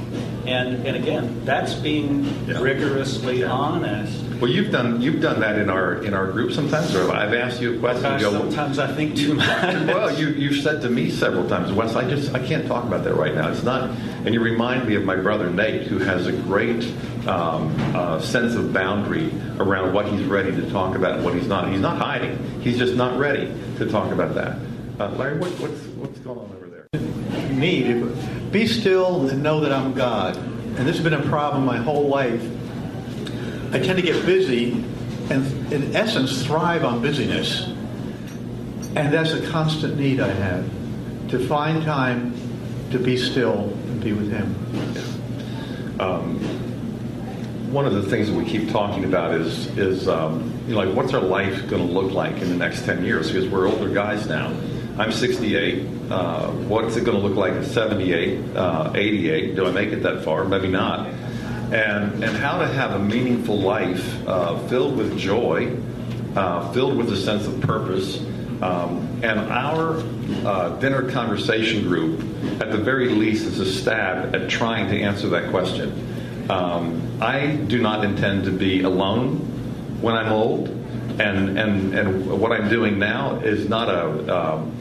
[0.47, 2.61] And, and again, that's being yeah.
[2.61, 3.51] rigorously yeah.
[3.51, 4.21] honest.
[4.39, 7.61] Well, you've done you've done that in our in our group sometimes, or I've asked
[7.61, 8.03] you a question.
[8.03, 9.47] Gosh, go, sometimes I think too much.
[9.47, 13.05] well, you you've said to me several times, Wes, I just I can't talk about
[13.05, 13.49] that right now.
[13.49, 13.89] It's not.
[13.89, 16.83] And you remind me of my brother Nate, who has a great
[17.27, 21.47] um, uh, sense of boundary around what he's ready to talk about and what he's
[21.47, 21.71] not.
[21.71, 22.61] He's not hiding.
[22.61, 24.59] He's just not ready to talk about that.
[24.99, 27.51] Uh, Larry, what, what's what's going on over there?
[27.51, 27.83] Me,
[28.55, 30.37] be still and know that I'm God.
[30.37, 32.41] And this has been a problem my whole life.
[33.73, 34.71] I tend to get busy
[35.29, 37.67] and in essence, thrive on busyness.
[38.95, 40.65] And that's a constant need I have
[41.31, 42.33] to find time
[42.91, 45.99] to be still and be with Him.
[45.99, 46.39] Um,
[47.73, 50.95] one of the things that we keep talking about is is um, you know, like
[50.95, 53.33] what's our life going to look like in the next 10 years?
[53.33, 54.47] Because we're older guys now.
[54.97, 55.94] I'm 68.
[56.09, 59.55] Uh, what's it going to look like at 78, uh, 88?
[59.55, 60.45] Do I make it that far?
[60.45, 61.07] Maybe not.
[61.71, 65.75] And and how to have a meaningful life uh, filled with joy,
[66.35, 68.19] uh, filled with a sense of purpose.
[68.61, 70.03] Um, and our
[70.45, 72.19] uh, dinner conversation group,
[72.61, 76.47] at the very least, is a stab at trying to answer that question.
[76.49, 79.37] Um, I do not intend to be alone
[80.01, 80.69] when I'm old,
[81.19, 84.74] and and and what I'm doing now is not a um,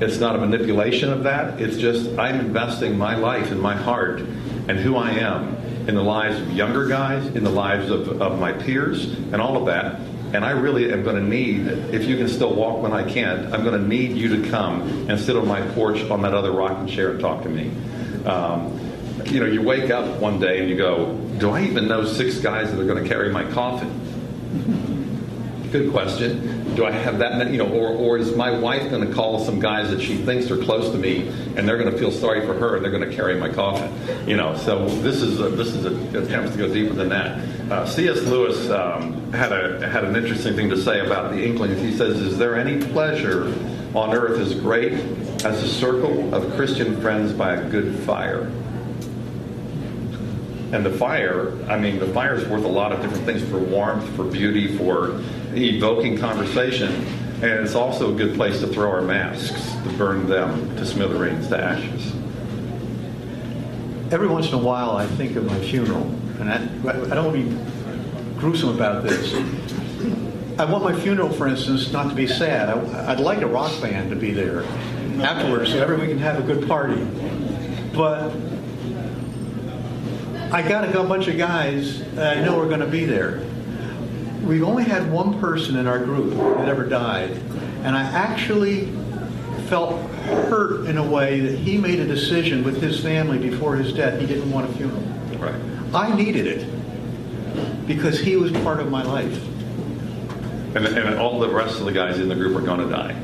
[0.00, 1.60] it's not a manipulation of that.
[1.60, 5.56] It's just I'm investing my life and my heart and who I am
[5.88, 9.56] in the lives of younger guys, in the lives of, of my peers, and all
[9.56, 10.00] of that.
[10.34, 13.54] And I really am going to need, if you can still walk when I can't,
[13.54, 16.50] I'm going to need you to come and sit on my porch on that other
[16.50, 17.70] rocking chair and talk to me.
[18.26, 18.78] Um,
[19.26, 22.38] you know, you wake up one day and you go, Do I even know six
[22.38, 24.02] guys that are going to carry my coffin?
[25.70, 26.65] Good question.
[26.76, 29.42] Do I have that many, you know, or, or is my wife going to call
[29.42, 32.44] some guys that she thinks are close to me and they're going to feel sorry
[32.46, 33.90] for her and they're going to carry my coffin?
[34.28, 37.38] You know, so this is a, this is a attempt to go deeper than that.
[37.72, 38.22] Uh, C.S.
[38.24, 41.80] Lewis um, had a had an interesting thing to say about the Inklings.
[41.80, 43.54] He says, "Is there any pleasure
[43.94, 48.50] on earth as great as a circle of Christian friends by a good fire?"
[50.72, 53.58] And the fire, I mean, the fire is worth a lot of different things for
[53.58, 55.20] warmth, for beauty, for
[55.54, 56.92] evoking conversation.
[57.36, 61.48] And it's also a good place to throw our masks, to burn them to smithereens,
[61.48, 62.12] to ashes.
[64.12, 66.02] Every once in a while, I think of my funeral,
[66.40, 69.34] and I, I don't want to be gruesome about this.
[70.58, 72.70] I want my funeral, for instance, not to be sad.
[72.70, 74.62] I, would like a rock band to be there
[75.22, 77.04] afterwards so everyone can have a good party.
[77.94, 78.30] But
[80.52, 83.44] I got a bunch of guys that I know are going to be there.
[84.44, 87.30] We've only had one person in our group that ever died,
[87.82, 88.86] and I actually
[89.66, 93.92] felt hurt in a way that he made a decision with his family before his
[93.92, 94.20] death.
[94.20, 95.02] He didn't want a funeral.
[95.38, 95.60] Right.
[95.92, 99.42] I needed it because he was part of my life.
[100.76, 103.14] And, and all the rest of the guys in the group are going to die.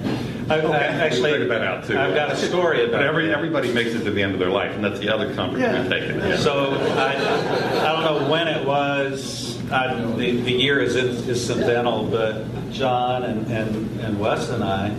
[0.53, 1.99] I, I actually figured that out too.
[1.99, 3.37] I've got a story about But every, that.
[3.37, 5.81] everybody makes it to the end of their life, and that's the other comfort Yeah.
[5.83, 6.19] we've taken.
[6.19, 6.37] Yeah.
[6.37, 9.59] So I, I don't know when it was.
[9.71, 14.95] I, the, the year is, is incidental, but John and, and, and Wes and I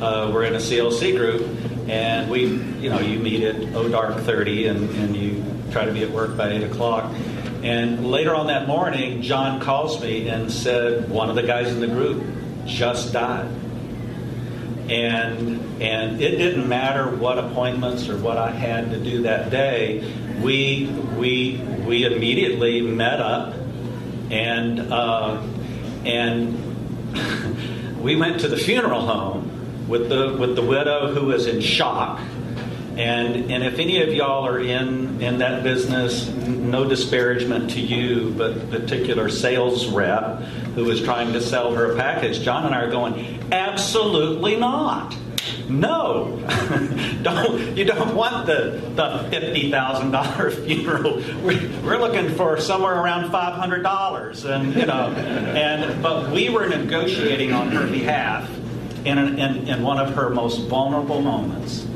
[0.00, 1.48] uh, were in a CLC group,
[1.88, 2.44] and we,
[2.80, 6.10] you know, you meet at O Dark 30, and, and you try to be at
[6.10, 7.14] work by 8 o'clock.
[7.62, 11.80] And later on that morning, John calls me and said one of the guys in
[11.80, 12.22] the group
[12.66, 13.48] just died
[14.90, 20.12] and and it didn't matter what appointments or what I had to do that day.
[20.42, 23.54] We we we immediately met up,
[24.30, 25.40] and uh,
[26.04, 26.58] and
[28.02, 32.20] we went to the funeral home with the with the widow who was in shock.
[33.00, 38.34] And, and if any of y'all are in, in that business, no disparagement to you,
[38.36, 40.42] but the particular sales rep
[40.74, 45.16] who was trying to sell her a package, John and I are going, absolutely not.
[45.66, 46.44] No,
[47.22, 51.22] don't you don't want the the fifty thousand dollar funeral.
[51.42, 56.50] We're, we're looking for somewhere around five hundred dollars, and you know, and but we
[56.50, 58.50] were negotiating on her behalf
[59.04, 61.86] in, an, in in one of her most vulnerable moments,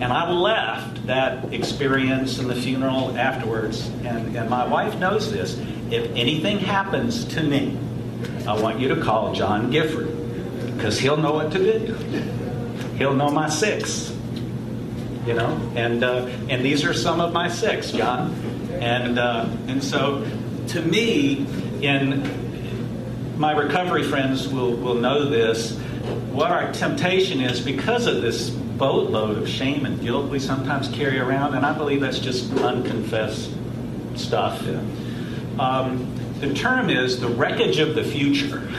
[0.00, 5.58] and I left that experience and the funeral afterwards, and and my wife knows this.
[5.90, 7.78] If anything happens to me,
[8.46, 10.14] I want you to call John Gifford
[10.76, 12.38] because he'll know what to do
[12.98, 14.14] he'll know my six.
[15.26, 18.32] You know, and uh, and these are some of my six, John,
[18.80, 20.26] and uh, and so
[20.68, 21.46] to me,
[21.82, 25.76] in my recovery friends will will know this.
[26.32, 31.18] What our temptation is because of this boatload of shame and guilt we sometimes carry
[31.18, 33.50] around, and I believe that's just unconfessed
[34.14, 34.64] stuff.
[35.58, 38.62] Um, the term is the wreckage of the future.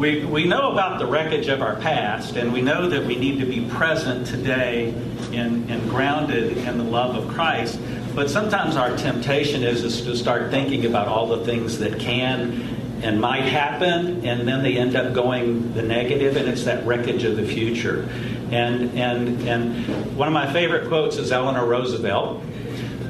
[0.00, 3.38] We, we know about the wreckage of our past, and we know that we need
[3.40, 4.94] to be present today
[5.34, 7.78] and, and grounded in the love of Christ.
[8.14, 12.62] But sometimes our temptation is, is to start thinking about all the things that can
[13.02, 17.24] and might happen, and then they end up going the negative, and it's that wreckage
[17.24, 18.08] of the future.
[18.50, 22.42] And, and, and one of my favorite quotes is Eleanor Roosevelt.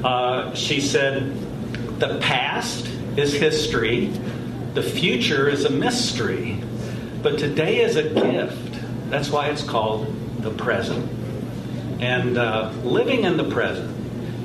[0.03, 1.33] Uh, she said,
[1.99, 2.87] The past
[3.17, 4.07] is history,
[4.73, 6.61] the future is a mystery,
[7.21, 8.79] but today is a gift.
[9.09, 11.09] That's why it's called the present.
[12.01, 13.97] And uh, living in the present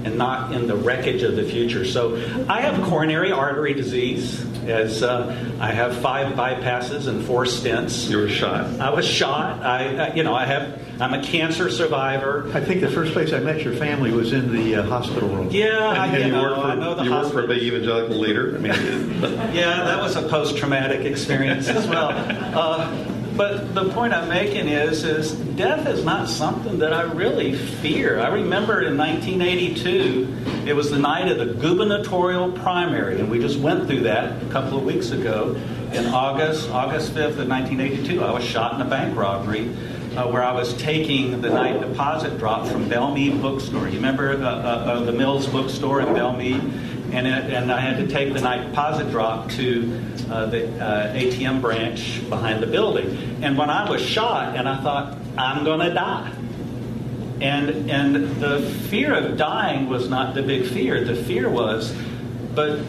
[0.06, 1.84] and not in the wreckage of the future.
[1.84, 2.16] So
[2.48, 8.08] I have coronary artery disease, as uh, I have five bypasses and four stents.
[8.08, 8.80] You were shot.
[8.80, 9.62] I was shot.
[9.62, 10.82] I, uh, you know, I have.
[10.98, 12.50] I'm a cancer survivor.
[12.54, 15.50] I think the first place I met your family was in the uh, hospital room.
[15.50, 17.62] Yeah, I, you you know, work for, I know the you work for a big
[17.62, 18.56] evangelical leader.
[18.56, 18.72] I mean,
[19.54, 22.10] Yeah, that was a post-traumatic experience as well.
[22.10, 27.54] Uh, but the point I'm making is, is death is not something that I really
[27.54, 28.18] fear.
[28.18, 33.58] I remember in 1982, it was the night of the gubernatorial primary, and we just
[33.58, 35.54] went through that a couple of weeks ago.
[35.92, 39.74] In August, August 5th of 1982, I was shot in a bank robbery.
[40.16, 43.86] Uh, where I was taking the night deposit drop from Belmead Bookstore.
[43.86, 46.95] You remember uh, uh, uh, the Mills Bookstore in Belmead?
[47.16, 50.00] And, it, and I had to take the night deposit drop to
[50.30, 53.42] uh, the uh, ATM branch behind the building.
[53.42, 56.30] And when I was shot, and I thought, I'm going to die.
[57.40, 58.60] And, and the
[58.90, 61.04] fear of dying was not the big fear.
[61.04, 61.94] The fear was,
[62.54, 62.80] but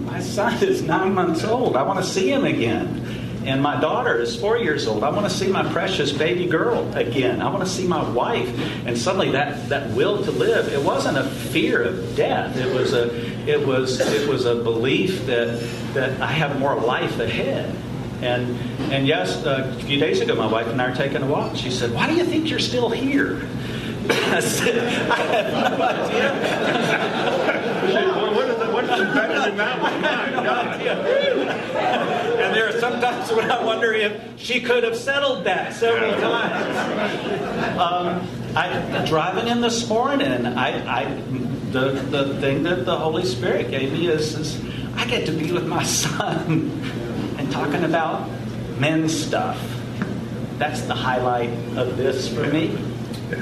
[0.00, 1.76] my son is nine months old.
[1.76, 3.05] I want to see him again.
[3.46, 5.04] And my daughter is four years old.
[5.04, 7.40] I want to see my precious baby girl again.
[7.40, 8.48] I want to see my wife.
[8.84, 12.56] And suddenly that, that will to live, it wasn't a fear of death.
[12.56, 13.14] It was a
[13.48, 15.60] it was it was a belief that
[15.94, 17.72] that I have more life ahead.
[18.20, 18.58] And
[18.92, 21.54] and yes, uh, a few days ago my wife and I are taking a walk.
[21.54, 23.46] She said, Why do you think you're still here?
[24.10, 24.78] I said,
[25.10, 26.32] I have no idea.
[28.34, 31.32] what is, what is better than that one?
[32.36, 37.78] And there are sometimes when I wonder if she could have settled that several times.
[37.78, 41.04] Um, I driving in this morning, I, I
[41.72, 44.62] the the thing that the Holy Spirit gave me is, is
[44.96, 46.80] I get to be with my son
[47.38, 48.28] and talking about
[48.78, 49.60] men's stuff.
[50.58, 52.78] That's the highlight of this for me.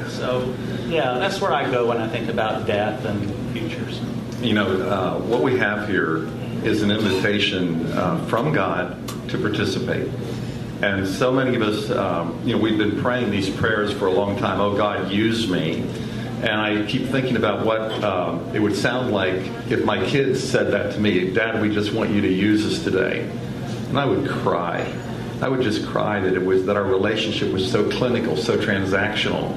[0.09, 0.55] So,
[0.87, 4.01] yeah, that's where I go when I think about death and futures.
[4.41, 6.27] You know, uh, what we have here
[6.65, 8.97] is an invitation uh, from God
[9.29, 10.09] to participate.
[10.83, 14.11] And so many of us, um, you know, we've been praying these prayers for a
[14.11, 14.61] long time.
[14.61, 15.83] Oh, God, use me.
[16.43, 19.41] And I keep thinking about what um, it would sound like
[19.71, 22.83] if my kids said that to me Dad, we just want you to use us
[22.85, 23.31] today.
[23.89, 24.93] And I would cry.
[25.41, 29.55] I would just cry that it was that our relationship was so clinical, so transactional.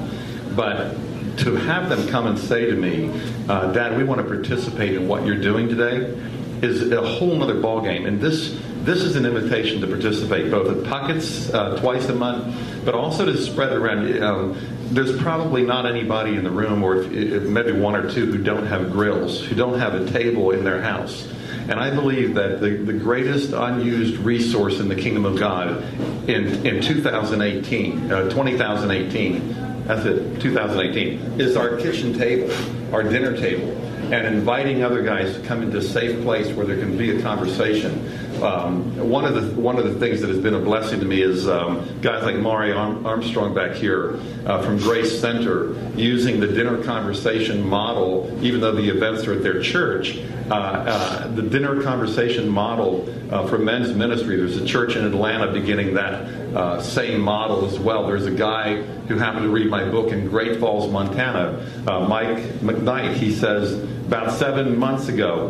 [0.54, 0.94] But
[1.38, 3.10] to have them come and say to me,
[3.48, 6.14] uh, Dad, we want to participate in what you're doing today,
[6.62, 8.06] is a whole other ballgame.
[8.06, 12.56] And this this is an invitation to participate both at pockets uh, twice a month,
[12.84, 14.22] but also to spread around.
[14.22, 14.58] Um,
[14.90, 18.42] there's probably not anybody in the room, or if, if maybe one or two, who
[18.42, 21.28] don't have grills, who don't have a table in their house.
[21.68, 25.82] And I believe that the, the greatest unused resource in the kingdom of God
[26.26, 32.50] in, in 2018, uh, 2018, that's it, 2018, is our kitchen table,
[32.94, 33.76] our dinner table,
[34.12, 37.22] and inviting other guys to come into a safe place where there can be a
[37.22, 38.42] conversation.
[38.42, 41.22] Um, one of the one of the things that has been a blessing to me
[41.22, 46.82] is um, guys like Mari Armstrong back here uh, from Grace Center using the dinner
[46.84, 50.18] conversation model, even though the events are at their church.
[50.50, 54.36] Uh, uh, the dinner conversation model uh, for men's ministry.
[54.36, 56.14] There's a church in Atlanta beginning that
[56.54, 58.06] uh, same model as well.
[58.06, 58.76] There's a guy
[59.08, 63.14] who happened to read my book in Great Falls, Montana, uh, Mike McKnight.
[63.14, 63.74] He says
[64.08, 65.48] about seven months ago,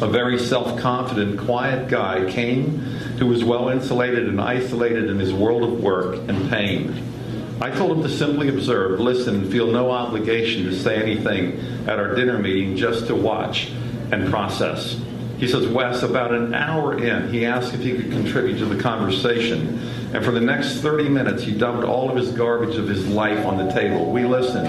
[0.00, 2.78] a very self confident, quiet guy came
[3.18, 7.02] who was well insulated and isolated in his world of work and pain.
[7.60, 11.58] I told him to simply observe, listen, and feel no obligation to say anything
[11.88, 13.72] at our dinner meeting, just to watch
[14.12, 14.96] and process.
[15.38, 18.80] He says, Wes, about an hour in, he asked if he could contribute to the
[18.80, 19.80] conversation.
[20.14, 23.44] And for the next 30 minutes, he dumped all of his garbage of his life
[23.44, 24.08] on the table.
[24.12, 24.68] We listened.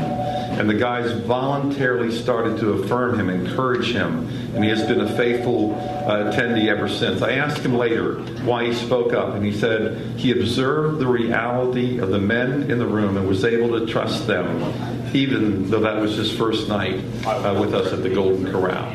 [0.60, 4.28] And the guys voluntarily started to affirm him, encourage him.
[4.54, 7.22] And he has been a faithful uh, attendee ever since.
[7.22, 9.34] I asked him later why he spoke up.
[9.34, 13.44] And he said he observed the reality of the men in the room and was
[13.44, 18.04] able to trust them, even though that was his first night uh, with us at
[18.04, 18.92] the Golden Corral.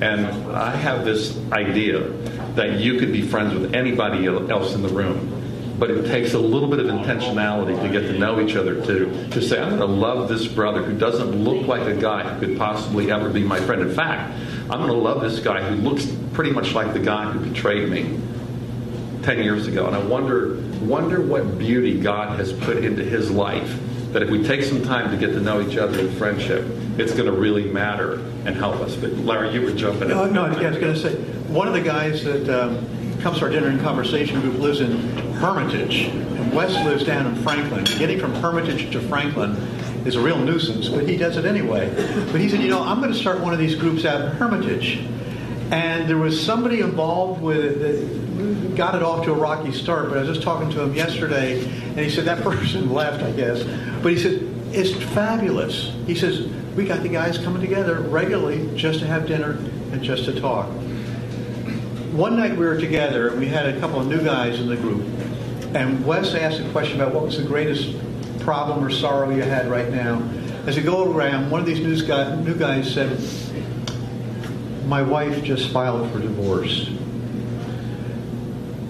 [0.00, 2.08] And I have this idea
[2.54, 5.37] that you could be friends with anybody else in the room.
[5.78, 9.30] But it takes a little bit of intentionality to get to know each other to
[9.30, 12.46] to say, I'm going to love this brother who doesn't look like a guy who
[12.46, 13.82] could possibly ever be my friend.
[13.82, 14.32] In fact,
[14.70, 17.88] I'm going to love this guy who looks pretty much like the guy who betrayed
[17.88, 18.20] me
[19.22, 19.86] 10 years ago.
[19.86, 23.78] And I wonder, wonder what beauty God has put into his life
[24.12, 26.64] that if we take some time to get to know each other in friendship,
[26.98, 28.14] it's going to really matter
[28.46, 28.96] and help us.
[28.96, 30.08] But Larry, you were jumping in.
[30.08, 31.14] No, no, I was going to say,
[31.48, 35.27] one of the guys that um, comes to our dinner and conversation group lives in
[35.38, 37.84] Hermitage, and Wes lives down in Franklin.
[37.84, 39.54] Getting from Hermitage to Franklin
[40.04, 41.88] is a real nuisance, but he does it anyway.
[42.32, 44.32] But he said, you know, I'm going to start one of these groups out in
[44.32, 44.98] Hermitage.
[45.70, 50.08] And there was somebody involved with it that got it off to a rocky start,
[50.08, 53.32] but I was just talking to him yesterday, and he said that person left, I
[53.32, 53.62] guess.
[54.02, 55.92] But he said, it's fabulous.
[56.06, 59.52] He says, we got the guys coming together regularly just to have dinner
[59.92, 60.66] and just to talk.
[62.12, 64.76] One night we were together, and we had a couple of new guys in the
[64.76, 65.04] group,
[65.74, 67.94] and Wes asked a question about what was the greatest
[68.40, 70.22] problem or sorrow you had right now.
[70.66, 73.18] As we go around, one of these new guys, new guys said,
[74.86, 76.88] my wife just filed for divorce.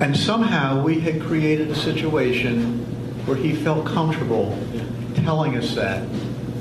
[0.00, 2.78] And somehow we had created a situation
[3.26, 4.56] where he felt comfortable
[5.16, 6.08] telling us that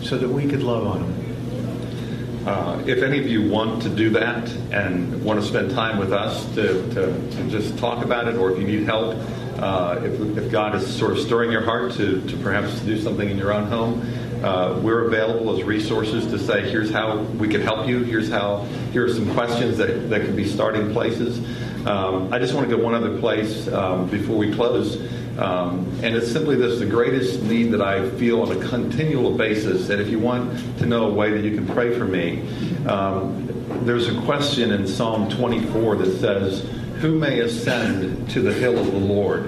[0.02, 2.48] so that we could love on him.
[2.48, 6.14] Uh, if any of you want to do that and want to spend time with
[6.14, 9.16] us to, to, to just talk about it, or if you need help,
[9.60, 13.30] uh, if, if, God is sort of stirring your heart to, to perhaps do something
[13.30, 14.02] in your own home,
[14.44, 18.04] uh, we're available as resources to say, here's how we can help you.
[18.04, 18.66] Here's how.
[18.92, 21.40] Here are some questions that that can be starting places.
[21.88, 24.98] Um, I just want to go one other place um, before we close,
[25.40, 29.90] um, and it's simply this: the greatest need that I feel on a continual basis.
[29.90, 32.42] And if you want to know a way that you can pray for me,
[32.88, 33.48] um,
[33.86, 36.64] there's a question in Psalm 24 that says,
[37.02, 39.46] "Who may ascend to the hill of the Lord?"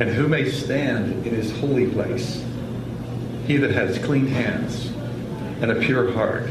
[0.00, 2.42] And who may stand in his holy place?
[3.46, 4.90] He that has clean hands
[5.60, 6.48] and a pure heart,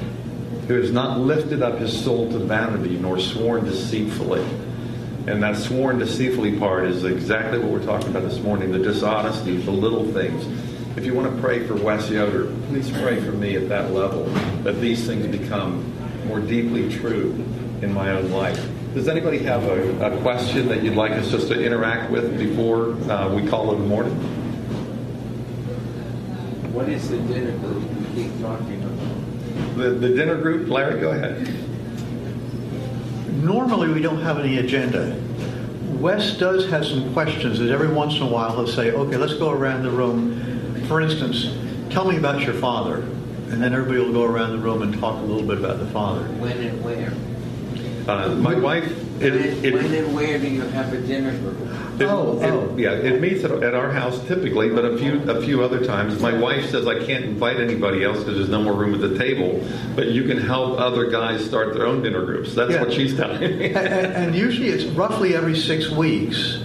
[0.68, 4.44] who has not lifted up his soul to vanity nor sworn deceitfully.
[5.26, 9.58] And that sworn deceitfully part is exactly what we're talking about this morning the dishonesty,
[9.58, 10.46] the little things.
[10.96, 14.26] If you want to pray for Wes Yoder, please pray for me at that level,
[14.64, 15.92] that these things become
[16.28, 17.34] more deeply true
[17.82, 18.60] in my own life.
[18.94, 22.94] Does anybody have a, a question that you'd like us just to interact with before
[23.12, 24.16] uh, we call it a morning?
[26.74, 29.78] What is the dinner group you keep talking about?
[29.78, 31.48] The, the dinner group, Larry, go ahead.
[33.44, 35.22] Normally, we don't have any agenda.
[36.00, 39.36] Wes does have some questions that every once in a while he'll say, okay, let's
[39.36, 40.86] go around the room.
[40.88, 41.56] For instance,
[41.90, 42.98] tell me about your father.
[43.52, 45.88] And then everybody will go around the room and talk a little bit about the
[45.88, 46.24] father.
[46.34, 47.12] When and where?
[48.10, 48.86] Uh, my wife,
[49.22, 51.58] it, when, it, when and where do you have a dinner group?
[52.00, 52.76] It, Oh, it- oh.
[52.78, 56.20] yeah, it meets at, at our house typically, but a few a few other times.
[56.22, 59.18] My wife says I can't invite anybody else because there's no more room at the
[59.18, 59.64] table.
[59.96, 62.56] But you can help other guys start their own dinner groups.
[62.56, 62.82] That's Yeah.
[62.82, 63.66] what she's telling me.
[63.74, 66.64] and, and- and usually it's roughly every six weeks.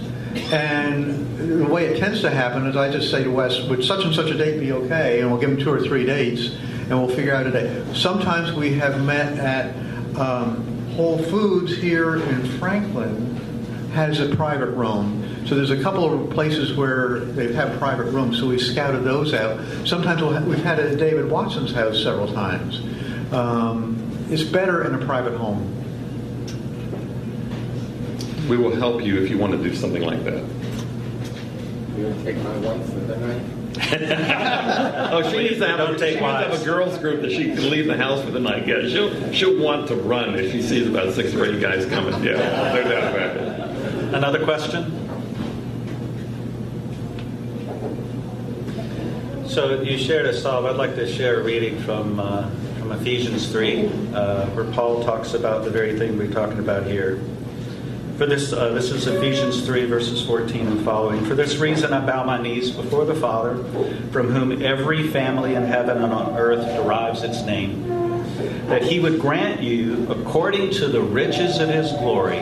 [0.51, 4.03] And the way it tends to happen is I just say to Wes, would such
[4.03, 5.21] and such a date be okay?
[5.21, 6.49] And we'll give him two or three dates
[6.89, 7.95] and we'll figure out a date.
[7.95, 9.75] Sometimes we have met at
[10.19, 10.64] um,
[10.95, 13.35] Whole Foods here in Franklin
[13.93, 15.45] has a private room.
[15.45, 19.33] So there's a couple of places where they've had private rooms, so we've scouted those
[19.33, 19.59] out.
[19.85, 22.81] Sometimes we'll ha- we've had it at David Watson's house several times.
[23.31, 25.71] Um, it's better in a private home.
[28.47, 30.43] we will help you if you want to do something like that.
[31.97, 33.41] You gonna take my wife for the night?
[33.77, 37.21] Oh, she needs to have, Don't a, take she needs to have a girls group
[37.21, 38.65] that she can leave the house for the night.
[38.67, 42.23] Yeah, she'll she'll want to run if she sees about six or eight guys coming.
[42.23, 42.37] Yeah,
[42.73, 44.13] no doubt about it.
[44.13, 45.01] Another question?
[49.47, 50.65] So you shared a psalm.
[50.65, 52.49] I'd like to share a reading from uh,
[52.79, 57.19] from Ephesians three, uh, where Paul talks about the very thing we're talking about here.
[58.17, 61.25] For this, uh, this is Ephesians 3, verses 14 and following.
[61.25, 63.61] For this reason, I bow my knees before the Father,
[64.11, 67.85] from whom every family in heaven and on earth derives its name,
[68.67, 72.39] that he would grant you, according to the riches of his glory,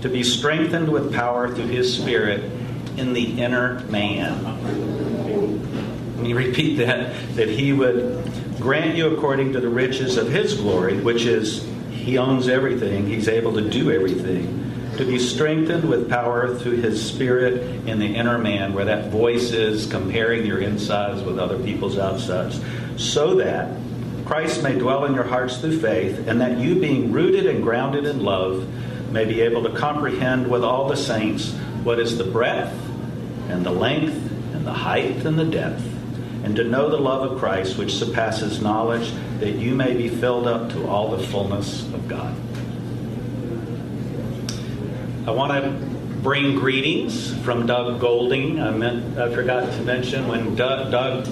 [0.00, 2.42] to be strengthened with power through his Spirit
[2.96, 4.42] in the inner man.
[6.16, 8.28] Let me repeat that that he would
[8.58, 11.64] grant you according to the riches of his glory, which is
[12.00, 17.04] he owns everything, he's able to do everything, to be strengthened with power through his
[17.04, 21.98] spirit in the inner man, where that voice is comparing your insides with other people's
[21.98, 22.60] outsides,
[22.96, 23.76] so that
[24.26, 28.04] Christ may dwell in your hearts through faith, and that you, being rooted and grounded
[28.04, 28.68] in love,
[29.10, 32.72] may be able to comprehend with all the saints what is the breadth
[33.48, 34.14] and the length
[34.54, 35.82] and the height and the depth,
[36.42, 40.46] and to know the love of Christ which surpasses knowledge, that you may be filled
[40.46, 42.34] up to all the fullness of God.
[45.26, 45.70] I want to
[46.22, 48.60] bring greetings from Doug Golding.
[48.60, 51.26] I, meant, I forgot to mention when Doug, Doug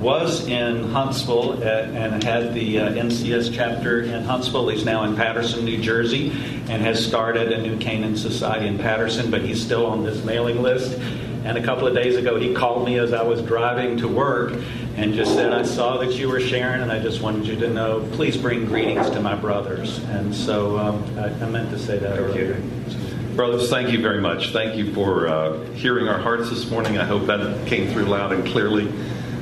[0.00, 4.68] was in Huntsville and had the uh, NCS chapter in Huntsville.
[4.68, 6.30] He's now in Paterson, New Jersey,
[6.68, 10.62] and has started a New Canaan Society in Paterson, but he's still on this mailing
[10.62, 10.98] list.
[11.46, 14.60] And a couple of days ago, he called me as I was driving to work
[14.96, 17.70] and just said, I saw that you were sharing, and I just wanted you to
[17.70, 19.98] know, please bring greetings to my brothers.
[20.06, 22.60] And so um, I, I, meant to say that earlier.
[23.36, 24.50] Brothers, thank you very much.
[24.50, 26.98] Thank you for uh, hearing our hearts this morning.
[26.98, 28.92] I hope that came through loud and clearly.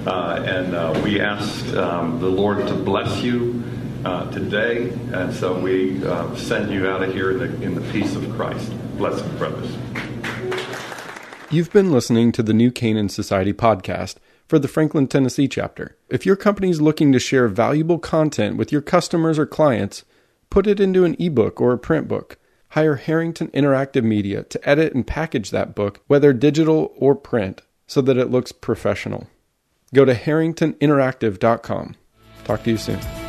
[0.07, 3.65] Uh, and uh, we ask um, the Lord to bless you
[4.05, 4.91] uh, today.
[5.15, 8.31] And so we uh, send you out of here in the, in the peace of
[8.35, 8.71] Christ.
[8.99, 9.75] Bless you, brothers.
[11.55, 14.17] You've been listening to the New Canaan Society podcast
[14.49, 15.97] for the Franklin, Tennessee chapter.
[16.09, 20.03] If your company is looking to share valuable content with your customers or clients,
[20.51, 22.39] put it into an ebook or a print book.
[22.71, 28.01] Hire Harrington Interactive Media to edit and package that book, whether digital or print, so
[28.01, 29.29] that it looks professional.
[29.95, 31.95] Go to harringtoninteractive.com.
[32.43, 33.24] Talk to you soon.